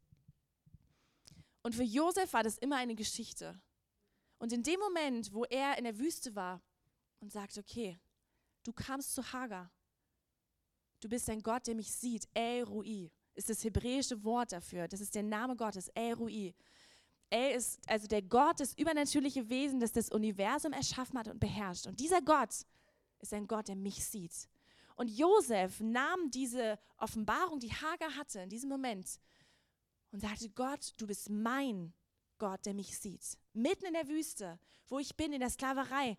[1.62, 3.61] Und für Josef war das immer eine Geschichte.
[4.38, 6.61] Und in dem Moment, wo er in der Wüste war
[7.20, 7.96] und sagte, okay,
[8.64, 9.70] du kamst zu Hagar,
[10.99, 15.01] du bist ein Gott, der mich sieht, El Rui, ist das hebräische Wort dafür, das
[15.01, 16.55] ist der Name Gottes, El Rui.
[17.31, 21.87] El ist also der Gott, das übernatürliche Wesen, das das Universum erschaffen hat und beherrscht.
[21.87, 22.65] Und dieser Gott
[23.21, 24.49] ist ein Gott, der mich sieht.
[24.95, 29.21] Und Josef nahm diese Offenbarung, die Hagar hatte in diesem Moment,
[30.12, 31.93] und sagte, Gott, du bist mein
[32.39, 33.37] Gott, der mich sieht.
[33.53, 34.59] Mitten in der Wüste,
[34.89, 36.17] wo ich bin, in der Sklaverei.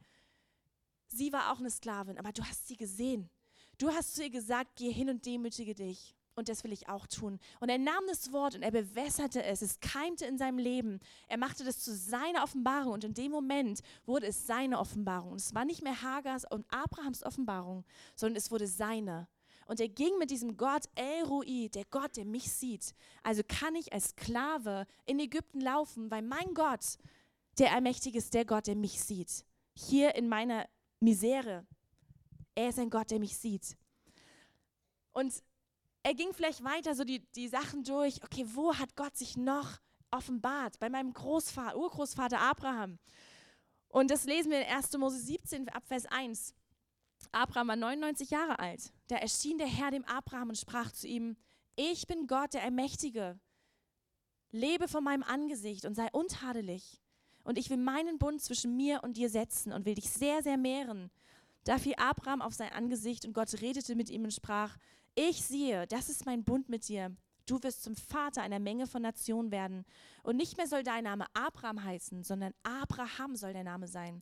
[1.08, 3.30] Sie war auch eine Sklavin, aber du hast sie gesehen.
[3.78, 6.17] Du hast zu ihr gesagt, geh hin und demütige dich.
[6.38, 7.40] Und das will ich auch tun.
[7.60, 9.64] Und er nahm das Wort und er bewässerte es.
[9.64, 11.00] Es keimte in seinem Leben.
[11.28, 12.94] Er machte das zu seiner Offenbarung.
[12.94, 15.32] Und in dem Moment wurde es seine Offenbarung.
[15.32, 19.28] Und es war nicht mehr Hagars und Abrahams Offenbarung, sondern es wurde seine.
[19.66, 22.94] Und er ging mit diesem Gott El Rui, der Gott, der mich sieht.
[23.24, 27.00] Also kann ich als Sklave in Ägypten laufen, weil mein Gott,
[27.58, 29.44] der Allmächtige ist, der Gott, der mich sieht.
[29.74, 30.70] Hier in meiner
[31.00, 31.66] Misere.
[32.54, 33.76] Er ist ein Gott, der mich sieht.
[35.14, 35.34] Und
[36.08, 38.24] er ging vielleicht weiter so die, die Sachen durch.
[38.24, 39.78] Okay, wo hat Gott sich noch
[40.10, 40.80] offenbart?
[40.80, 42.98] Bei meinem Großvater, Urgroßvater Abraham.
[43.90, 44.98] Und das lesen wir in 1.
[44.98, 46.56] Mose 17, Abvers 1.
[47.34, 48.94] Abraham war 99 Jahre alt.
[49.10, 51.36] Da erschien der Herr dem Abraham und sprach zu ihm,
[51.76, 53.38] ich bin Gott, der Allmächtige.
[54.52, 57.02] Lebe vor meinem Angesicht und sei untadelig.
[57.44, 60.56] Und ich will meinen Bund zwischen mir und dir setzen und will dich sehr, sehr
[60.56, 61.12] mehren.
[61.66, 64.78] Da fiel Abraham auf sein Angesicht und Gott redete mit ihm und sprach,
[65.18, 67.12] ich sehe, das ist mein Bund mit dir.
[67.48, 69.84] Du wirst zum Vater einer Menge von Nationen werden.
[70.22, 74.22] Und nicht mehr soll dein Name Abraham heißen, sondern Abraham soll der Name sein.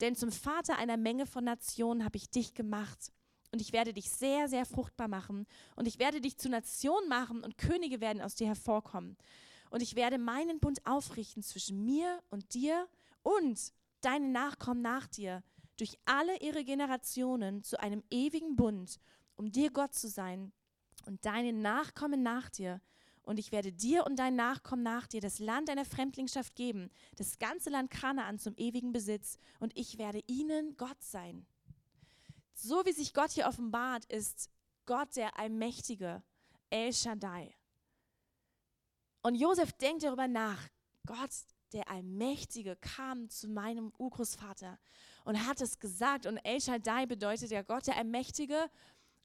[0.00, 3.12] Denn zum Vater einer Menge von Nationen habe ich dich gemacht.
[3.52, 5.46] Und ich werde dich sehr, sehr fruchtbar machen.
[5.74, 9.18] Und ich werde dich zu Nationen machen und Könige werden aus dir hervorkommen.
[9.68, 12.88] Und ich werde meinen Bund aufrichten zwischen mir und dir
[13.22, 15.42] und deinen Nachkommen nach dir
[15.76, 18.98] durch alle ihre Generationen zu einem ewigen Bund,
[19.36, 20.52] um dir Gott zu sein
[21.06, 22.80] und deinen Nachkommen nach dir
[23.26, 27.38] und ich werde dir und deinen Nachkommen nach dir das Land deiner Fremdlingschaft geben, das
[27.38, 31.44] ganze Land Kanaan zum ewigen Besitz, und ich werde ihnen Gott sein.
[32.54, 34.48] So wie sich Gott hier offenbart, ist
[34.86, 36.22] Gott der Allmächtige,
[36.70, 37.52] El Shaddai.
[39.22, 40.68] Und Josef denkt darüber nach.
[41.04, 41.30] Gott,
[41.72, 44.78] der Allmächtige, kam zu meinem Urgroßvater
[45.24, 46.26] und hat es gesagt.
[46.26, 48.70] Und El Shaddai bedeutet ja Gott, der Allmächtige,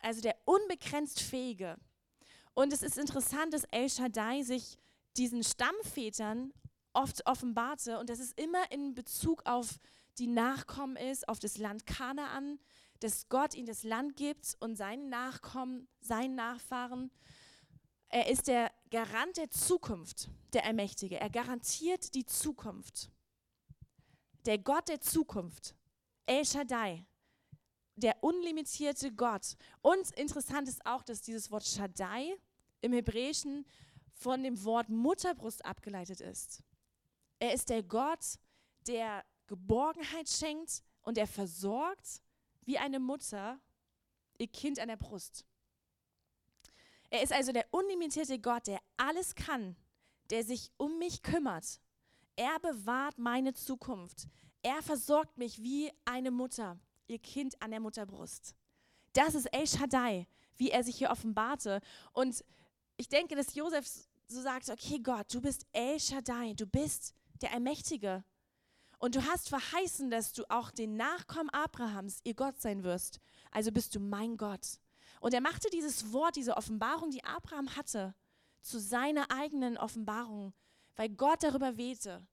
[0.02, 1.78] also der unbegrenzt Fähige.
[2.54, 4.78] Und es ist interessant, dass El Shaddai sich
[5.18, 6.54] diesen Stammvätern
[6.94, 9.80] oft offenbarte und dass es immer in Bezug auf
[10.18, 12.60] die Nachkommen ist, auf das Land Kanaan,
[13.00, 17.12] dass Gott ihnen das Land gibt und seinen Nachkommen, seinen Nachfahren.
[18.10, 21.20] Er ist der Garant der Zukunft, der Allmächtige.
[21.20, 23.10] Er garantiert die Zukunft.
[24.46, 25.76] Der Gott der Zukunft,
[26.26, 27.06] El Shaddai,
[27.96, 29.56] der unlimitierte Gott.
[29.82, 32.36] Und interessant ist auch, dass dieses Wort Shaddai
[32.82, 33.66] im Hebräischen
[34.14, 36.64] von dem Wort Mutterbrust abgeleitet ist.
[37.40, 38.40] Er ist der Gott,
[38.88, 42.22] der Geborgenheit schenkt und er versorgt
[42.64, 43.60] wie eine Mutter
[44.38, 45.46] ihr Kind an der Brust.
[47.10, 49.76] Er ist also der unlimitierte Gott, der alles kann,
[50.30, 51.82] der sich um mich kümmert.
[52.36, 54.28] Er bewahrt meine Zukunft.
[54.62, 56.80] Er versorgt mich wie eine Mutter
[57.12, 58.56] ihr Kind an der Mutterbrust.
[59.14, 61.82] Das ist El Shaddai, wie er sich hier offenbarte.
[62.14, 62.44] Und
[62.98, 63.86] ich denke, dass Josef
[64.28, 68.24] so sagt, okay Gott, du bist El Shaddai, du bist der Allmächtige.
[68.98, 73.20] Und du hast verheißen, dass du auch den Nachkommen Abrahams ihr Gott sein wirst.
[73.50, 74.80] Also bist du mein Gott.
[75.20, 78.16] Und er machte dieses Wort, diese Offenbarung, die Abraham hatte,
[78.62, 80.54] zu seiner eigenen Offenbarung,
[80.96, 82.26] weil Gott darüber wehte.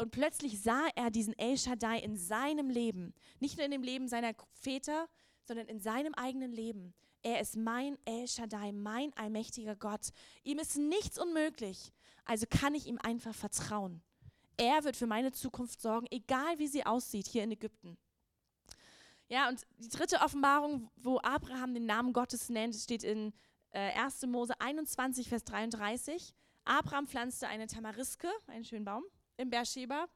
[0.00, 4.08] Und plötzlich sah er diesen El Shaddai in seinem Leben, nicht nur in dem Leben
[4.08, 5.06] seiner Väter,
[5.44, 6.94] sondern in seinem eigenen Leben.
[7.22, 10.08] Er ist mein El Shaddai, mein allmächtiger Gott.
[10.42, 11.92] Ihm ist nichts unmöglich.
[12.24, 14.02] Also kann ich ihm einfach vertrauen.
[14.56, 17.98] Er wird für meine Zukunft sorgen, egal wie sie aussieht hier in Ägypten.
[19.28, 23.34] Ja, und die dritte Offenbarung, wo Abraham den Namen Gottes nennt, steht in
[23.72, 24.22] äh, 1.
[24.28, 26.34] Mose 21, Vers 33.
[26.64, 29.04] Abraham pflanzte eine Tamariske, einen schönen Baum,
[29.40, 30.06] im Beersheba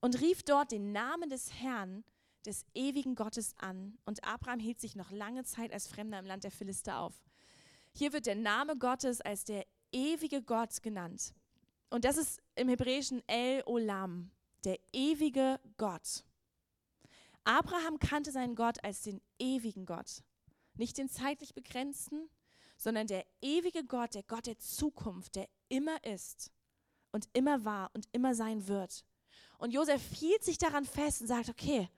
[0.00, 2.04] und rief dort den Namen des Herrn,
[2.46, 3.98] des ewigen Gottes an.
[4.04, 7.14] Und Abraham hielt sich noch lange Zeit als Fremder im Land der Philister auf.
[7.92, 11.34] Hier wird der Name Gottes als der ewige Gott genannt.
[11.90, 14.30] Und das ist im Hebräischen El Olam,
[14.64, 16.24] der ewige Gott.
[17.44, 20.22] Abraham kannte seinen Gott als den ewigen Gott,
[20.74, 22.28] nicht den zeitlich begrenzten,
[22.76, 26.52] sondern der ewige Gott, der Gott der Zukunft, der immer ist
[27.18, 29.04] und immer war und immer sein wird.
[29.58, 31.88] Und Josef hielt sich daran fest und sagt, okay,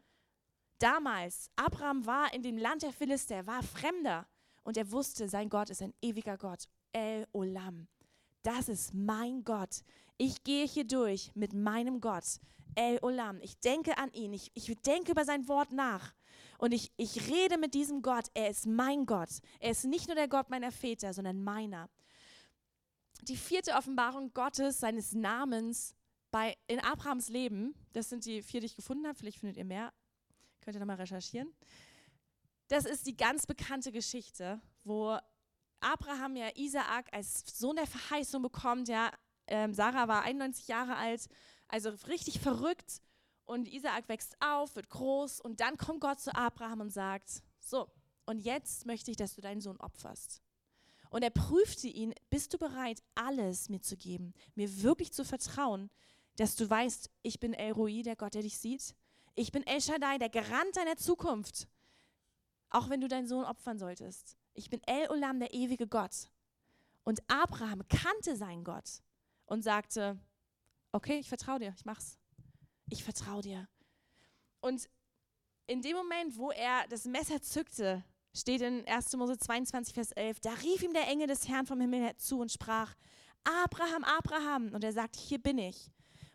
[0.78, 4.26] damals, Abraham war in dem Land der Philister, er war Fremder
[4.62, 7.86] und er wusste, sein Gott ist ein ewiger Gott, El Olam
[8.42, 9.82] das ist mein Gott.
[10.16, 12.24] Ich gehe hier durch mit meinem Gott,
[12.74, 13.40] El Olam.
[13.40, 16.14] Ich denke an ihn, ich, ich denke über sein Wort nach.
[16.58, 18.26] Und ich, ich rede mit diesem Gott.
[18.34, 19.30] Er ist mein Gott.
[19.60, 21.88] Er ist nicht nur der Gott meiner Väter, sondern meiner.
[23.22, 25.94] Die vierte Offenbarung Gottes, seines Namens
[26.30, 29.64] bei, in Abrahams Leben, das sind die vier, die ich gefunden habe, vielleicht findet ihr
[29.64, 29.92] mehr,
[30.60, 31.52] könnt ihr nochmal recherchieren.
[32.68, 35.18] Das ist die ganz bekannte Geschichte, wo
[35.80, 39.10] Abraham ja Isaak als Sohn der Verheißung bekommt, ja,
[39.46, 41.26] ähm, Sarah war 91 Jahre alt,
[41.68, 43.02] also richtig verrückt.
[43.44, 47.90] Und Isaak wächst auf, wird groß und dann kommt Gott zu Abraham und sagt, so,
[48.24, 50.40] und jetzt möchte ich, dass du deinen Sohn opferst.
[51.10, 55.90] Und er prüfte ihn, bist du bereit, alles mir zu geben, mir wirklich zu vertrauen,
[56.36, 58.94] dass du weißt, ich bin El Roi, der Gott, der dich sieht.
[59.34, 61.68] Ich bin El Shaddai, der Garant deiner Zukunft.
[62.70, 64.36] Auch wenn du deinen Sohn opfern solltest.
[64.54, 66.30] Ich bin El Olam, der ewige Gott.
[67.02, 69.02] Und Abraham kannte seinen Gott
[69.46, 70.18] und sagte,
[70.92, 72.18] okay, ich vertraue dir, ich mach's.
[72.88, 73.68] Ich vertraue dir.
[74.60, 74.88] Und
[75.66, 79.16] in dem Moment, wo er das Messer zückte, steht in 1.
[79.16, 82.52] Mose 22, Vers 11, da rief ihm der Engel des Herrn vom Himmel zu und
[82.52, 82.94] sprach,
[83.44, 84.70] Abraham, Abraham.
[84.74, 85.90] Und er sagte, hier bin ich.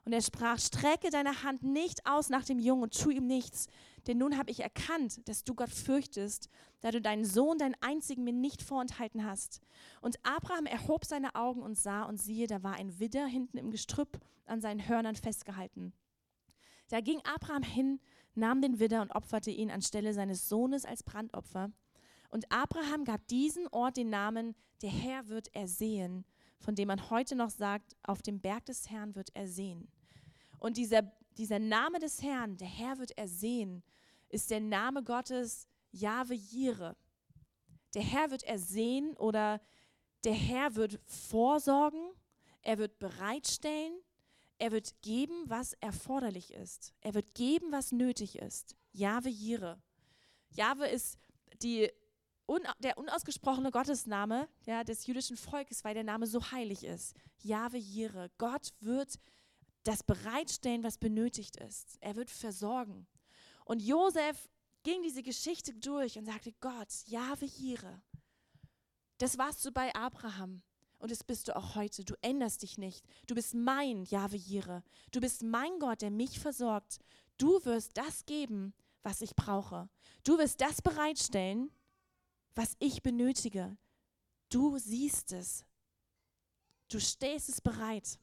[0.05, 3.67] Und er sprach, strecke deine Hand nicht aus nach dem Jungen und tu ihm nichts,
[4.05, 6.47] denn nun habe ich erkannt, dass du Gott fürchtest,
[6.81, 9.61] da du deinen Sohn, deinen einzigen, mir nicht vorenthalten hast.
[10.01, 13.71] Und Abraham erhob seine Augen und sah, und siehe, da war ein Widder hinten im
[13.71, 15.91] Gestrüpp an seinen Hörnern festgehalten.
[16.89, 17.99] Da ging Abraham hin,
[18.35, 21.71] nahm den Widder und opferte ihn anstelle seines Sohnes als Brandopfer.
[22.35, 26.25] Und Abraham gab diesen Ort den Namen, der Herr wird ersehen,
[26.59, 29.87] von dem man heute noch sagt, auf dem Berg des Herrn wird er sehen.
[30.59, 31.03] Und dieser,
[31.37, 33.83] dieser Name des Herrn, der Herr wird ersehen,
[34.27, 36.97] ist der Name Gottes Jahwe Jire.
[37.93, 39.61] Der Herr wird ersehen oder
[40.25, 42.03] der Herr wird vorsorgen,
[42.63, 43.93] er wird bereitstellen,
[44.57, 46.93] er wird geben, was erforderlich ist.
[46.99, 48.75] Er wird geben, was nötig ist.
[48.91, 49.81] Jahwe Jire.
[50.49, 51.17] Jahwe ist
[51.61, 51.89] die,
[52.47, 57.15] un, der unausgesprochene Gottesname ja, des jüdischen Volkes, weil der Name so heilig ist.
[57.41, 58.29] Jahwe Jire.
[58.37, 59.19] Gott wird
[59.83, 61.97] das bereitstellen, was benötigt ist.
[62.01, 63.07] Er wird versorgen.
[63.65, 64.49] Und Josef
[64.83, 68.01] ging diese Geschichte durch und sagte, Gott, Jahwe Jire,
[69.17, 70.61] das warst du bei Abraham
[70.99, 72.03] und das bist du auch heute.
[72.03, 73.05] Du änderst dich nicht.
[73.27, 74.83] Du bist mein Jahwe Jire.
[75.11, 76.99] Du bist mein Gott, der mich versorgt.
[77.37, 79.89] Du wirst das geben, was ich brauche.
[80.23, 81.69] Du wirst das bereitstellen,
[82.55, 83.77] was ich benötige.
[84.49, 85.65] Du siehst es.
[86.89, 88.19] Du stehst es bereit.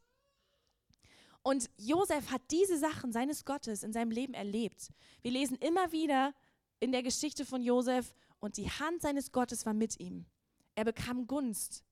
[1.42, 4.92] Und Josef hat diese Sachen seines Gottes in seinem Leben erlebt.
[5.22, 6.34] Wir lesen immer wieder
[6.78, 10.26] in der Geschichte von Josef und die Hand seines Gottes war mit ihm.
[10.74, 11.84] Er bekam Gunst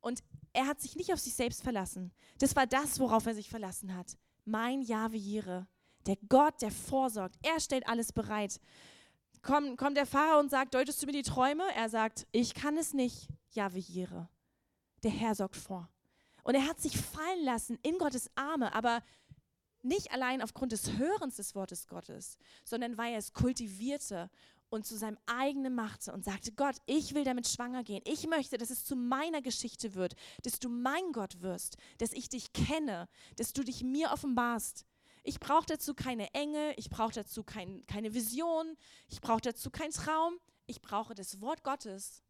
[0.00, 2.12] und er hat sich nicht auf sich selbst verlassen.
[2.38, 4.16] Das war das, worauf er sich verlassen hat.
[4.44, 5.66] Mein Jahwe Jire,
[6.06, 7.36] der Gott, der vorsorgt.
[7.42, 8.60] Er stellt alles bereit.
[9.42, 11.64] Komm, kommt der Pharao und sagt, deutest du mir die Träume?
[11.74, 13.28] Er sagt, ich kann es nicht.
[13.50, 14.28] Jahwe Jire.
[15.02, 15.88] Der Herr sorgt vor.
[16.44, 19.02] Und er hat sich fallen lassen in Gottes Arme, aber
[19.82, 24.28] Nicht allein aufgrund des Hörens des Wortes Gottes, sondern weil er es kultivierte
[24.70, 28.02] und zu seinem eigenen machte und sagte, Gott, ich will damit schwanger gehen.
[28.04, 32.28] Ich möchte, dass es zu meiner Geschichte wird, dass du mein Gott wirst, dass ich
[32.28, 34.84] dich kenne, dass du dich mir offenbarst.
[35.28, 39.92] Ich brauche dazu keine Engel, ich brauche dazu kein, keine Vision, ich brauche dazu keinen
[39.92, 40.38] Traum.
[40.66, 42.22] Ich brauche das Wort Gottes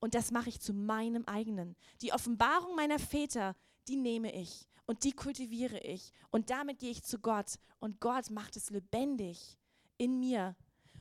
[0.00, 1.76] und das mache ich zu meinem eigenen.
[2.02, 3.54] Die Offenbarung meiner Väter,
[3.86, 6.12] die nehme ich und die kultiviere ich.
[6.32, 7.60] Und damit gehe ich zu Gott.
[7.78, 9.56] Und Gott macht es lebendig
[9.96, 10.56] in mir.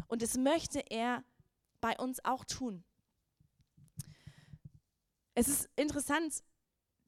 [0.09, 1.23] Und das möchte er
[1.81, 2.83] bei uns auch tun.
[5.33, 6.43] Es ist interessant,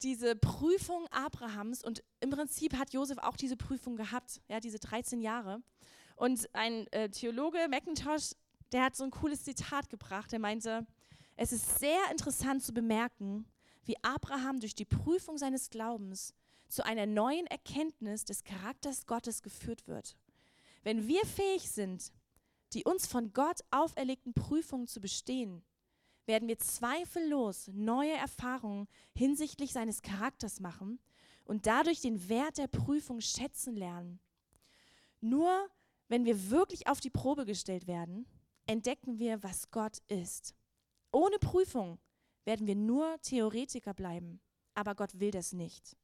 [0.04, 5.22] diese Prüfung Abrahams, und im Prinzip hat Josef auch diese Prüfung gehabt, ja, diese 13
[5.22, 5.62] Jahre.
[6.16, 8.32] Und ein äh, Theologe, McIntosh,
[8.72, 10.32] der hat so ein cooles Zitat gebracht.
[10.34, 10.86] Er meinte,
[11.36, 13.46] es ist sehr interessant zu bemerken,
[13.86, 16.34] wie Abraham durch die Prüfung seines Glaubens
[16.68, 20.16] zu einer neuen Erkenntnis des Charakters Gottes geführt wird.
[20.84, 22.12] Wenn wir fähig sind,
[22.74, 25.64] die uns von Gott auferlegten Prüfungen zu bestehen,
[26.26, 31.00] werden wir zweifellos neue Erfahrungen hinsichtlich seines Charakters machen
[31.46, 34.20] und dadurch den Wert der Prüfung schätzen lernen.
[35.20, 35.70] Nur
[36.08, 38.26] wenn wir wirklich auf die Probe gestellt werden,
[38.66, 40.56] entdecken wir, was Gott ist.
[41.12, 42.00] Ohne Prüfung
[42.46, 44.40] werden wir nur Theoretiker bleiben,
[44.74, 45.96] aber Gott will das nicht.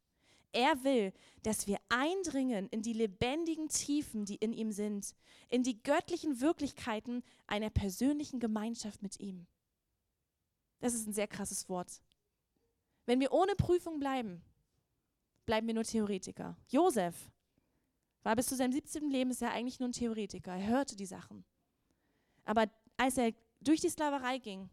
[0.53, 5.13] Er will, dass wir eindringen in die lebendigen Tiefen, die in ihm sind,
[5.49, 9.45] in die göttlichen Wirklichkeiten einer persönlichen Gemeinschaft mit ihm.
[10.79, 12.01] Das ist ein sehr krasses Wort.
[13.05, 14.41] Wenn wir ohne Prüfung bleiben,
[15.45, 16.57] bleiben wir nur Theoretiker.
[16.67, 17.15] Josef
[18.23, 19.09] war bis zu seinem 17.
[19.09, 20.51] Lebensjahr eigentlich nur ein Theoretiker.
[20.53, 21.45] Er hörte die Sachen.
[22.43, 24.69] Aber als er durch die Sklaverei ging,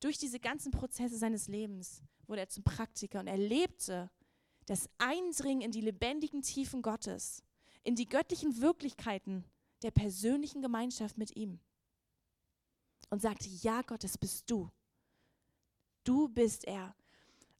[0.00, 4.10] durch diese ganzen Prozesse seines Lebens, wurde er zum Praktiker und erlebte
[4.66, 7.42] das Eindringen in die lebendigen Tiefen Gottes,
[7.82, 9.44] in die göttlichen Wirklichkeiten
[9.82, 11.60] der persönlichen Gemeinschaft mit ihm.
[13.10, 14.70] Und sagte, ja Gott, das bist du.
[16.04, 16.94] Du bist er.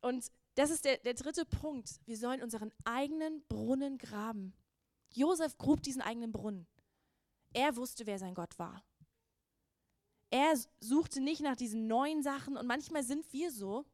[0.01, 2.01] Und das ist der, der dritte Punkt.
[2.07, 4.55] Wir sollen unseren eigenen Brunnen graben.
[5.13, 6.67] Josef grub diesen eigenen Brunnen.
[7.53, 8.85] Er wusste, wer sein Gott war.
[10.31, 13.85] Er suchte nicht nach diesen neuen Sachen und manchmal sind wir so,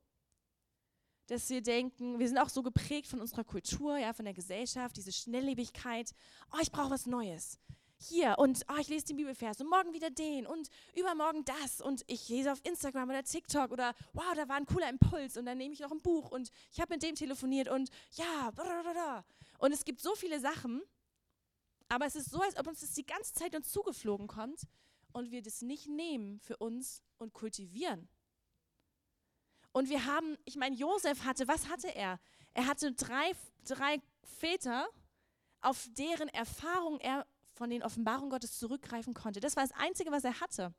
[1.28, 4.96] dass wir denken, wir sind auch so geprägt von unserer Kultur, ja, von der Gesellschaft,
[4.96, 6.14] diese Schnelllebigkeit.
[6.52, 7.58] Oh, ich brauche was Neues.
[7.98, 12.04] Hier und oh, ich lese den Bibelvers und morgen wieder den und übermorgen das und
[12.06, 15.56] ich lese auf Instagram oder TikTok oder wow, da war ein cooler Impuls und dann
[15.56, 18.52] nehme ich noch ein Buch und ich habe mit dem telefoniert und ja,
[19.58, 20.82] und es gibt so viele Sachen,
[21.88, 24.66] aber es ist so, als ob uns das die ganze Zeit uns zugeflogen kommt
[25.12, 28.08] und wir das nicht nehmen für uns und kultivieren.
[29.72, 32.18] Und wir haben, ich meine, Josef hatte, was hatte er?
[32.54, 33.32] Er hatte drei,
[33.64, 34.88] drei Väter,
[35.60, 39.40] auf deren Erfahrung er von den Offenbarungen Gottes zurückgreifen konnte.
[39.40, 40.74] Das war das Einzige, was er hatte.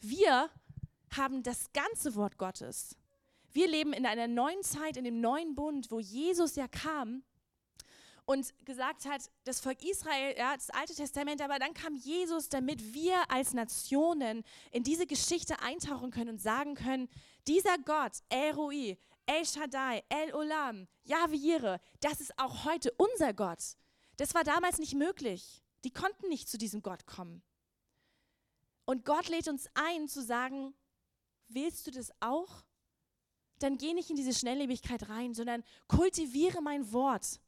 [0.00, 0.50] Wir
[1.16, 2.96] haben das ganze Wort Gottes.
[3.52, 7.22] Wir leben in einer neuen Zeit, in dem neuen Bund, wo Jesus ja kam
[8.26, 12.92] und gesagt hat, das Volk Israel, ja, das Alte Testament, aber dann kam Jesus, damit
[12.92, 17.08] wir als Nationen in diese Geschichte eintauchen können und sagen können,
[17.46, 23.76] dieser Gott, El Rui, El Shaddai, El Olam, Yahweh das ist auch heute unser Gott.
[24.18, 25.62] Das war damals nicht möglich.
[25.84, 27.42] Die konnten nicht zu diesem Gott kommen.
[28.84, 30.74] Und Gott lädt uns ein zu sagen,
[31.48, 32.64] willst du das auch?
[33.60, 37.40] Dann geh nicht in diese Schnelllebigkeit rein, sondern kultiviere mein Wort.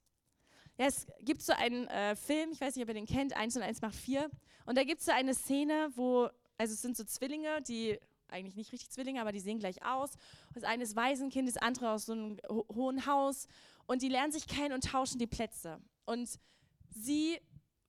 [0.78, 3.56] Ja, es gibt so einen äh, Film, ich weiß nicht, ob ihr den kennt, 1
[3.56, 4.30] und 1 macht 4.
[4.64, 8.56] Und da gibt es so eine Szene, wo, also es sind so Zwillinge, die eigentlich
[8.56, 10.10] nicht richtig Zwillinge, aber die sehen gleich aus.
[10.54, 13.46] Das eine ist Waisenkind, das andere aus so einem ho hohen Haus.
[13.86, 15.80] Und die lernen sich kennen und tauschen die Plätze.
[16.06, 16.38] Und
[16.90, 17.38] sie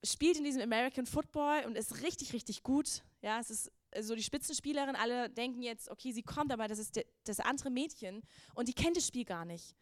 [0.03, 3.03] spielt in diesem American Football und ist richtig, richtig gut.
[3.21, 4.95] Ja, es ist so die Spitzenspielerin.
[4.95, 8.23] Alle denken jetzt, okay, sie kommt, aber das ist das andere Mädchen.
[8.55, 9.75] Und die kennt das Spiel gar nicht.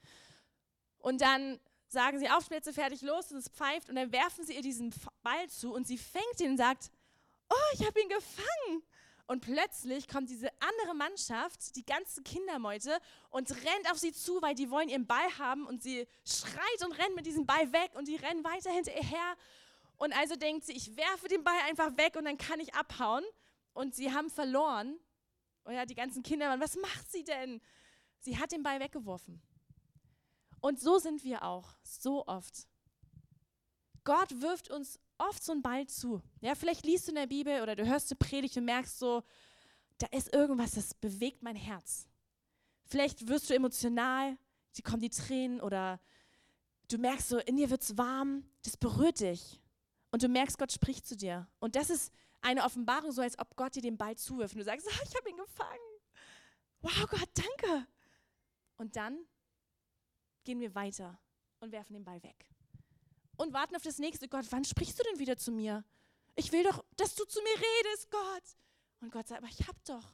[0.98, 4.62] Und dann sagen sie, Aufplätze, fertig, los, und es pfeift und dann werfen sie ihr
[4.62, 6.92] diesen Ball zu und sie fängt ihn und sagt,
[7.50, 8.84] oh, ich habe ihn gefangen.
[9.30, 14.56] Und plötzlich kommt diese andere Mannschaft, die ganze Kindermeute, und rennt auf sie zu, weil
[14.56, 18.08] die wollen ihren Ball haben und sie schreit und rennt mit diesem Ball weg und
[18.08, 19.38] die rennen weiter hinter ihr her.
[19.98, 23.24] Und also denkt sie, ich werfe den Ball einfach weg und dann kann ich abhauen.
[23.74, 24.98] Und sie haben verloren.
[25.64, 27.62] Und ja, die ganzen Kinder, was macht sie denn?
[28.22, 29.40] Sie hat den Ball weggeworfen.
[30.60, 32.68] Und so sind wir auch, so oft.
[34.06, 36.22] Gott wirft uns oft so einen Ball zu.
[36.42, 39.24] Ja, vielleicht liest du in der Bibel oder du hörst eine Predigt und merkst so,
[39.98, 42.08] da ist irgendwas, das bewegt mein Herz.
[42.86, 44.38] Vielleicht wirst du emotional,
[44.72, 46.00] sie kommen die Tränen oder
[46.88, 49.62] du merkst so, in dir wird es warm, das berührt dich.
[50.12, 51.48] Und du merkst, Gott spricht zu dir.
[51.60, 52.12] Und das ist
[52.42, 54.56] eine Offenbarung, so als ob Gott dir den Ball zuwirft.
[54.56, 55.80] Und du sagst, oh, ich habe ihn gefangen.
[56.82, 57.88] Wow, Gott, danke.
[58.78, 59.20] Und dann
[60.46, 61.20] gehen wir weiter
[61.60, 62.50] und werfen den Ball weg.
[63.40, 64.28] Und warten auf das nächste.
[64.28, 65.86] Gott, wann sprichst du denn wieder zu mir?
[66.36, 68.44] Ich will doch, dass du zu mir redest, Gott.
[69.00, 70.14] Und Gott sagt, aber ich hab doch.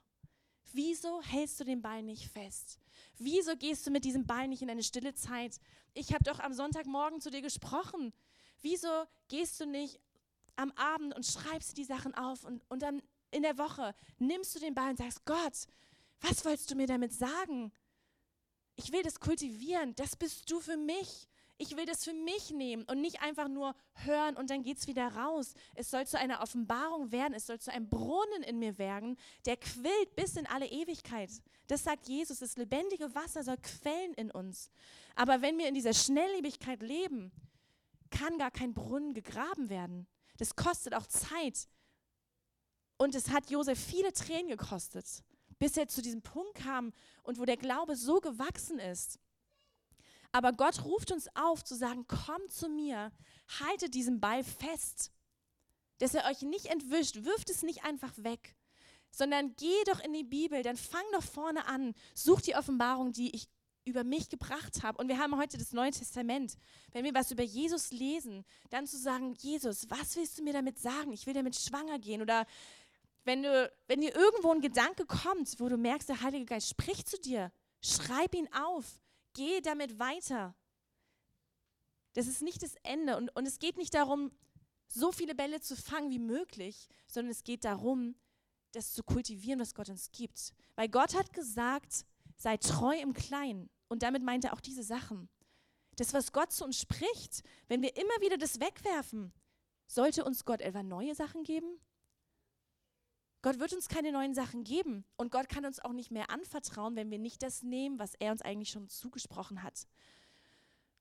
[0.73, 2.78] Wieso hältst du den Ball nicht fest?
[3.17, 5.59] Wieso gehst du mit diesem Ball nicht in eine stille Zeit?
[5.95, 8.13] Ich habe doch am Sonntagmorgen zu dir gesprochen.
[8.61, 9.99] Wieso gehst du nicht
[10.55, 13.01] am Abend und schreibst die Sachen auf und, und dann
[13.32, 15.65] in der Woche nimmst du den Ball und sagst, Gott,
[16.21, 17.71] was wolltest du mir damit sagen?
[18.76, 21.28] Ich will das kultivieren, das bist du für mich.
[21.57, 24.87] Ich will das für mich nehmen und nicht einfach nur hören und dann geht es
[24.87, 25.53] wieder raus.
[25.73, 29.55] Es soll zu einer Offenbarung werden, es soll zu einem Brunnen in mir werden, der
[29.55, 31.31] quillt bis in alle Ewigkeit.
[31.67, 34.69] Das sagt Jesus, das lebendige Wasser soll quellen in uns.
[35.15, 37.31] Aber wenn wir in dieser Schnelllebigkeit leben,
[38.09, 40.07] kann gar kein Brunnen gegraben werden.
[40.37, 41.69] Das kostet auch Zeit.
[42.97, 45.23] Und es hat Josef viele Tränen gekostet,
[45.57, 46.91] bis er zu diesem Punkt kam
[47.23, 49.19] und wo der Glaube so gewachsen ist
[50.36, 53.13] aber Gott ruft uns auf zu sagen, kommt zu mir,
[53.61, 55.13] haltet diesen Ball fest,
[55.99, 58.53] dass er euch nicht entwischt, wirft es nicht einfach weg,
[59.11, 63.33] sondern geh doch in die Bibel, dann fang doch vorne an, such die Offenbarung, die
[63.33, 63.47] ich
[63.86, 64.97] über mich gebracht habe.
[64.97, 66.57] Und wir haben heute das Neue Testament.
[66.91, 70.79] Wenn wir was über Jesus lesen, dann zu sagen, Jesus, was willst du mir damit
[70.79, 71.13] sagen?
[71.13, 72.21] Ich will damit schwanger gehen.
[72.21, 72.45] Oder
[73.23, 77.07] wenn, du, wenn dir irgendwo ein Gedanke kommt, wo du merkst, der Heilige Geist spricht
[77.07, 78.99] zu dir, schreib ihn auf.
[79.36, 80.55] Geh damit weiter.
[82.13, 83.17] Das ist nicht das Ende.
[83.17, 84.31] Und, und es geht nicht darum,
[84.88, 88.15] so viele Bälle zu fangen wie möglich, sondern es geht darum,
[88.71, 90.53] das zu kultivieren, was Gott uns gibt.
[90.75, 92.05] Weil Gott hat gesagt,
[92.38, 93.69] sei treu im Kleinen.
[93.89, 95.29] Und damit meint er auch diese Sachen.
[95.97, 99.33] Das, was Gott zu uns spricht, wenn wir immer wieder das wegwerfen,
[99.88, 101.79] sollte uns Gott etwa neue Sachen geben?
[103.45, 106.95] Gott wird uns keine neuen Sachen geben und Gott kann uns auch nicht mehr anvertrauen,
[106.95, 109.85] wenn wir nicht das nehmen, was er uns eigentlich schon zugesprochen hat.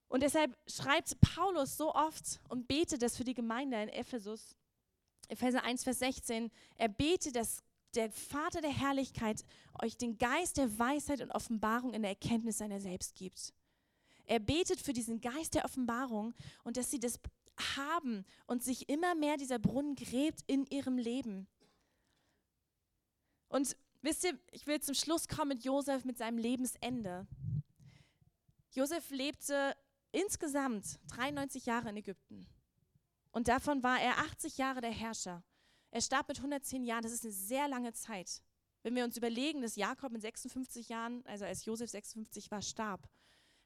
[0.09, 4.59] Und deshalb schreibt Paulus so oft und betet das für die Gemeinde in Ephesus,
[5.29, 6.51] Epheser 1, Vers 16.
[6.77, 7.63] Er betet, dass
[7.95, 9.43] der Vater der Herrlichkeit
[9.83, 13.55] euch den Geist der Weisheit und Offenbarung in der Erkenntnis seiner selbst gibt.
[14.27, 17.19] Er betet für diesen Geist der Offenbarung und dass sie das
[17.75, 21.49] haben und sich immer mehr dieser Brunnen gräbt in ihrem Leben.
[23.55, 27.25] Und wisst ihr, ich will zum Schluss kommen mit Josef, mit seinem Lebensende.
[28.73, 29.77] Josef lebte
[30.11, 32.49] insgesamt 93 Jahre in Ägypten.
[33.31, 35.45] Und davon war er 80 Jahre der Herrscher.
[35.93, 38.43] Er starb mit 110 Jahren, das ist eine sehr lange Zeit.
[38.83, 43.09] Wenn wir uns überlegen, dass Jakob mit 56 Jahren, also als Josef 56 war, starb,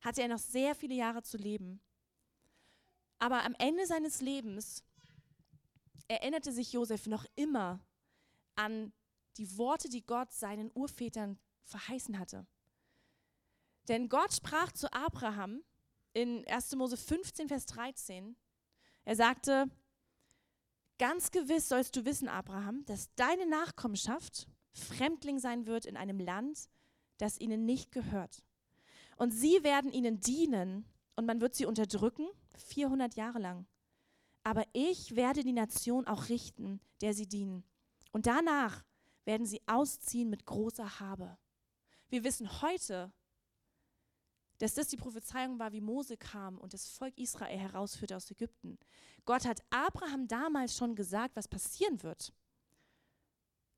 [0.03, 1.81] hatte er noch sehr viele Jahre zu leben.
[3.19, 4.85] Aber am Ende seines Lebens
[6.09, 7.81] erinnerte sich Josef noch immer
[8.55, 8.93] an
[9.39, 12.47] die Worte, die Gott seinen Urvätern verheißen hatte.
[13.89, 15.63] Denn Gott sprach zu Abraham
[16.13, 16.77] in 1.
[16.77, 18.37] Mose 15, Vers 13.
[19.05, 19.71] Er sagte,
[20.99, 26.69] ganz gewiss sollst du wissen, Abraham, dass deine Nachkommenschaft Fremdling sein wird in einem Land,
[27.17, 28.43] das ihnen nicht gehört.
[29.17, 30.85] Und sie werden ihnen dienen
[31.17, 33.67] und man wird sie unterdrücken, 400 Jahre lang.
[34.45, 37.65] Aber ich werde die Nation auch richten, der sie dienen.
[38.13, 38.85] Und danach
[39.29, 41.37] werden sie ausziehen mit großer Habe.
[42.09, 43.13] Wir wissen heute,
[44.57, 48.79] dass das die Prophezeiung war, wie Mose kam und das Volk Israel herausführte aus Ägypten.
[49.27, 52.33] Gott hat Abraham damals schon gesagt, was passieren wird.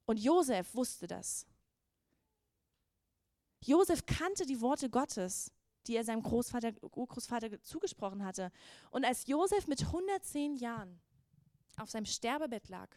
[0.07, 1.49] Und Josef wusste das.
[3.65, 5.53] Josef kannte die Worte Gottes,
[5.89, 8.53] die er seinem Großvater, Urgroßvater zugesprochen hatte.
[8.93, 11.01] Und als Josef mit 110 Jahren
[11.77, 12.89] auf seinem Sterbebett lag,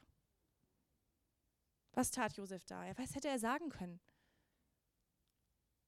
[1.93, 2.85] was tat Josef da?
[2.97, 3.99] Was hätte er sagen können?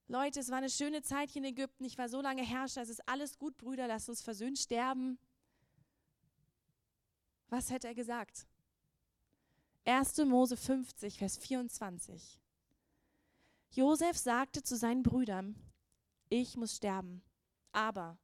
[0.07, 1.83] Leute, es war eine schöne Zeit hier in Ägypten.
[1.83, 2.83] Ich war so lange Herrscher.
[2.83, 3.87] Es ist alles gut, Brüder.
[3.87, 5.17] Lasst uns versöhnt sterben.
[7.49, 8.47] Was hätte er gesagt?
[9.85, 10.17] 1.
[10.25, 12.39] Mose 50, Vers 24.
[13.71, 15.55] Josef sagte zu seinen Brüdern:
[16.29, 17.23] Ich muss sterben,
[17.71, 18.19] aber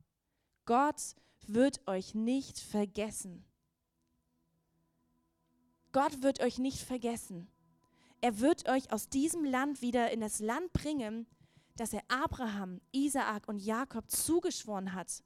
[0.66, 1.16] Gott
[1.48, 3.44] wird euch nicht vergessen.
[5.92, 7.52] Gott wird euch nicht vergessen
[8.22, 11.28] er wird euch aus diesem Land wieder in das Land bringen,
[11.76, 15.24] das er Abraham, Isaak und Jakob zugeschworen hat.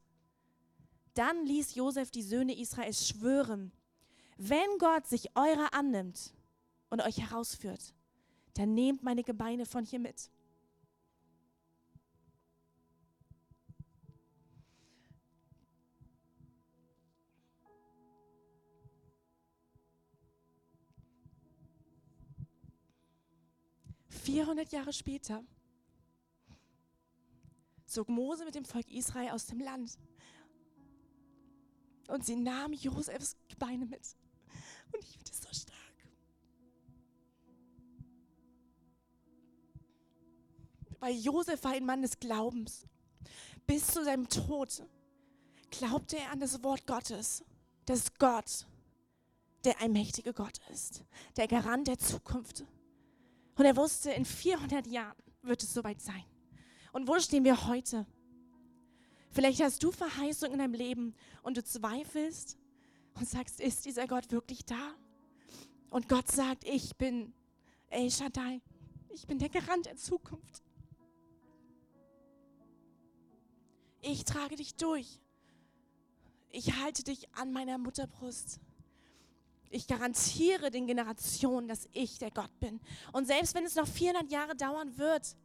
[1.14, 3.72] Dann ließ Josef die Söhne Israels schwören,
[4.38, 6.34] wenn Gott sich eurer annimmt
[6.89, 7.93] und euch herausführt,
[8.54, 10.30] dann nehmt meine Gebeine von hier mit.
[24.26, 25.43] 400 Jahre später
[27.86, 29.99] zog Mose mit dem Volk Israel aus dem Land.
[32.07, 34.01] Und sie nahm Josefs Gebeine mit.
[34.91, 35.78] Und ich finde es so stark.
[40.99, 42.88] Weil Josef war ein Mann des Glaubens.
[43.67, 44.84] Bis zu seinem Tod
[45.69, 47.43] glaubte er an das Wort Gottes,
[47.86, 48.65] dass Gott
[49.65, 51.03] der allmächtige Gott ist,
[51.38, 52.65] der Garant der Zukunft.
[53.56, 56.24] Und er wusste, in 400 Jahren wird es soweit sein.
[56.91, 58.06] Und wo stehen wir heute?
[59.32, 62.58] Vielleicht hast du Verheißung in deinem Leben und du zweifelst
[63.16, 64.95] und sagst, ist dieser Gott wirklich da?
[65.89, 67.34] Und Gott sagt, ich bin
[67.89, 68.62] El Shaddai,
[69.10, 70.64] ich bin der Garant der Zukunft.
[74.01, 75.20] Ich trage dich durch.
[76.49, 78.60] Ich halte dich an meiner Mutterbrust.
[79.70, 82.80] Ich garantiere den Generationen, dass ich der Gott bin.
[83.11, 85.36] Und selbst wenn es noch 400 Jahre dauern wird,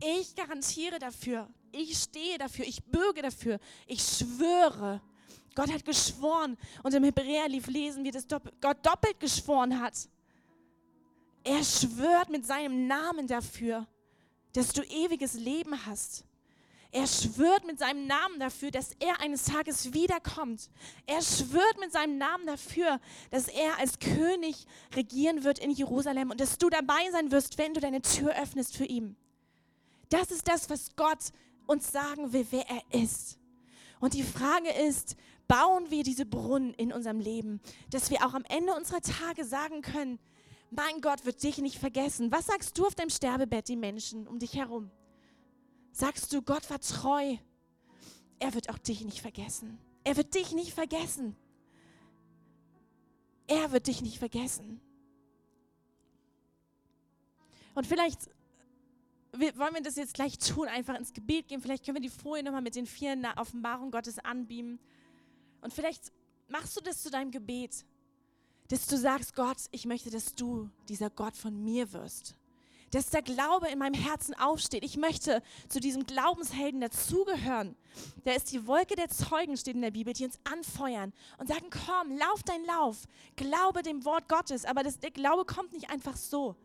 [0.00, 5.00] ich garantiere dafür, ich stehe dafür, ich bürge dafür, ich schwöre.
[5.54, 9.94] Gott hat geschworen und im Hebräerlief lesen wir, dass Gott doppelt geschworen hat.
[11.42, 13.86] Er schwört mit seinem Namen dafür,
[14.52, 16.25] dass du ewiges Leben hast.
[16.96, 20.70] Er schwört mit seinem Namen dafür, dass er eines Tages wiederkommt.
[21.04, 26.40] Er schwört mit seinem Namen dafür, dass er als König regieren wird in Jerusalem und
[26.40, 29.14] dass du dabei sein wirst, wenn du deine Tür öffnest für ihn.
[30.08, 31.18] Das ist das, was Gott
[31.66, 33.36] uns sagen will, wer er ist.
[34.00, 35.16] Und die Frage ist,
[35.48, 39.82] bauen wir diese Brunnen in unserem Leben, dass wir auch am Ende unserer Tage sagen
[39.82, 40.18] können,
[40.70, 42.32] mein Gott wird dich nicht vergessen.
[42.32, 44.90] Was sagst du auf deinem Sterbebett, die Menschen um dich herum?
[45.96, 47.38] Sagst du, Gott war treu?
[48.38, 49.78] Er wird auch dich nicht vergessen.
[50.04, 51.34] Er wird dich nicht vergessen.
[53.46, 54.78] Er wird dich nicht vergessen.
[57.74, 58.28] Und vielleicht
[59.32, 61.62] wollen wir das jetzt gleich tun, einfach ins Gebet gehen.
[61.62, 64.78] Vielleicht können wir die Folie nochmal mit den vier Offenbarungen Gottes anbeamen.
[65.62, 66.12] Und vielleicht
[66.48, 67.86] machst du das zu deinem Gebet,
[68.68, 72.36] dass du sagst, Gott, ich möchte, dass du dieser Gott von mir wirst.
[72.96, 74.82] Dass der Glaube in meinem Herzen aufsteht.
[74.82, 77.76] Ich möchte zu diesem Glaubenshelden dazugehören.
[78.24, 81.66] Da ist die Wolke der Zeugen, steht in der Bibel, die uns anfeuern und sagen,
[81.70, 83.04] komm, lauf dein Lauf.
[83.36, 84.64] Glaube dem Wort Gottes.
[84.64, 86.56] Aber das, der Glaube kommt nicht einfach so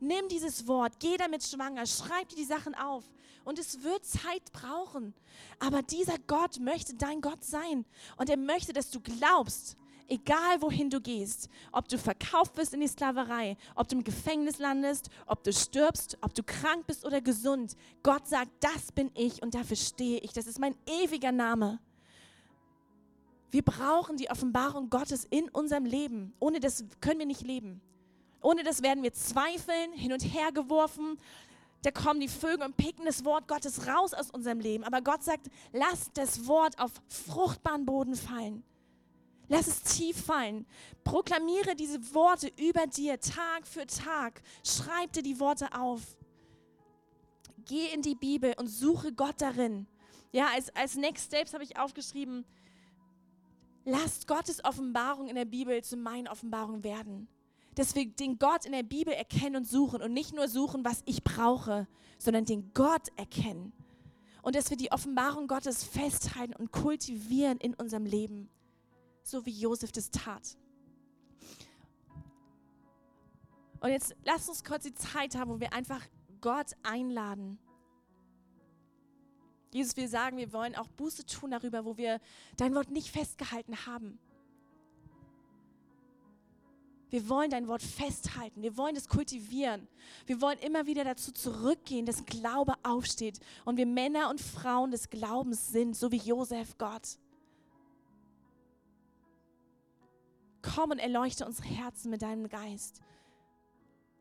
[0.00, 3.04] Nimm dieses Wort, geh damit schwanger, schreib dir die Sachen auf.
[3.44, 5.14] Und es wird Zeit brauchen.
[5.58, 7.84] Aber dieser Gott möchte dein Gott sein.
[8.16, 9.76] Und er möchte, dass du glaubst,
[10.08, 14.58] egal wohin du gehst, ob du verkauft wirst in die Sklaverei, ob du im Gefängnis
[14.58, 17.76] landest, ob du stirbst, ob du krank bist oder gesund.
[18.02, 20.32] Gott sagt, das bin ich und dafür stehe ich.
[20.32, 21.78] Das ist mein ewiger Name.
[23.50, 26.34] Wir brauchen die Offenbarung Gottes in unserem Leben.
[26.38, 27.80] Ohne das können wir nicht leben.
[28.42, 31.18] Ohne das werden wir zweifeln, hin und her geworfen.
[31.82, 34.84] Da kommen die Vögel und picken das Wort Gottes raus aus unserem Leben.
[34.84, 38.64] Aber Gott sagt, lass das Wort auf fruchtbaren Boden fallen.
[39.48, 40.66] Lass es tief fallen.
[41.04, 44.42] Proklamiere diese Worte über dir Tag für Tag.
[44.64, 46.16] Schreib dir die Worte auf.
[47.64, 49.86] Geh in die Bibel und suche Gott darin.
[50.32, 52.44] Ja, als, als Next Steps habe ich aufgeschrieben,
[53.84, 57.28] lasst Gottes Offenbarung in der Bibel zu meinen Offenbarungen werden
[57.78, 61.02] dass wir den Gott in der Bibel erkennen und suchen und nicht nur suchen, was
[61.04, 61.86] ich brauche,
[62.18, 63.72] sondern den Gott erkennen.
[64.42, 68.50] Und dass wir die Offenbarung Gottes festhalten und kultivieren in unserem Leben,
[69.30, 70.56] so wie Josef das tat.
[73.80, 76.02] Und jetzt lasst uns kurz die Zeit haben, wo wir einfach
[76.40, 77.58] Gott einladen.
[79.72, 82.20] Jesus, wir sagen, wir wollen auch Buße tun darüber, wo wir
[82.56, 84.18] dein Wort nicht festgehalten haben.
[87.10, 88.62] Wir wollen dein Wort festhalten.
[88.62, 89.88] Wir wollen es kultivieren.
[90.26, 95.08] Wir wollen immer wieder dazu zurückgehen, dass Glaube aufsteht und wir Männer und Frauen des
[95.08, 97.18] Glaubens sind, so wie Josef Gott.
[100.62, 103.00] Komm und erleuchte unsere Herzen mit deinem Geist,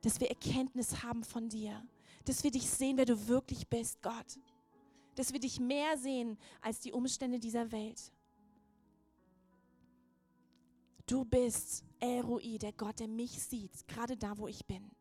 [0.01, 1.83] dass wir Erkenntnis haben von dir,
[2.25, 4.39] dass wir dich sehen, wer du wirklich bist, Gott,
[5.15, 8.11] dass wir dich mehr sehen als die Umstände dieser Welt.
[11.07, 14.91] Du bist El Roi, der Gott, der mich sieht, gerade da, wo ich bin.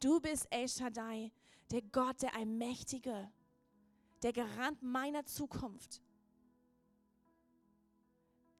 [0.00, 1.32] Du bist El Shaddai,
[1.70, 3.30] der Gott, der Allmächtige,
[4.22, 6.00] der Garant meiner Zukunft,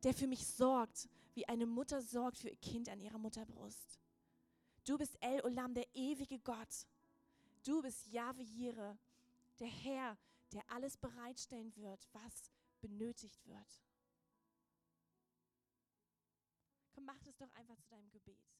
[0.03, 1.09] der für mich sorgt,
[1.39, 4.01] wie eine Mutter sorgt für ihr Kind an ihrer Mutterbrust.
[4.84, 6.89] Du bist El Olam, der ewige Gott.
[7.62, 8.97] Du bist Yahweh Jireh,
[9.61, 10.18] der Herr,
[10.53, 13.80] der alles bereitstellen wird, was benötigt wird.
[16.91, 18.58] Komm, mach das doch einfach zu deinem Gebet.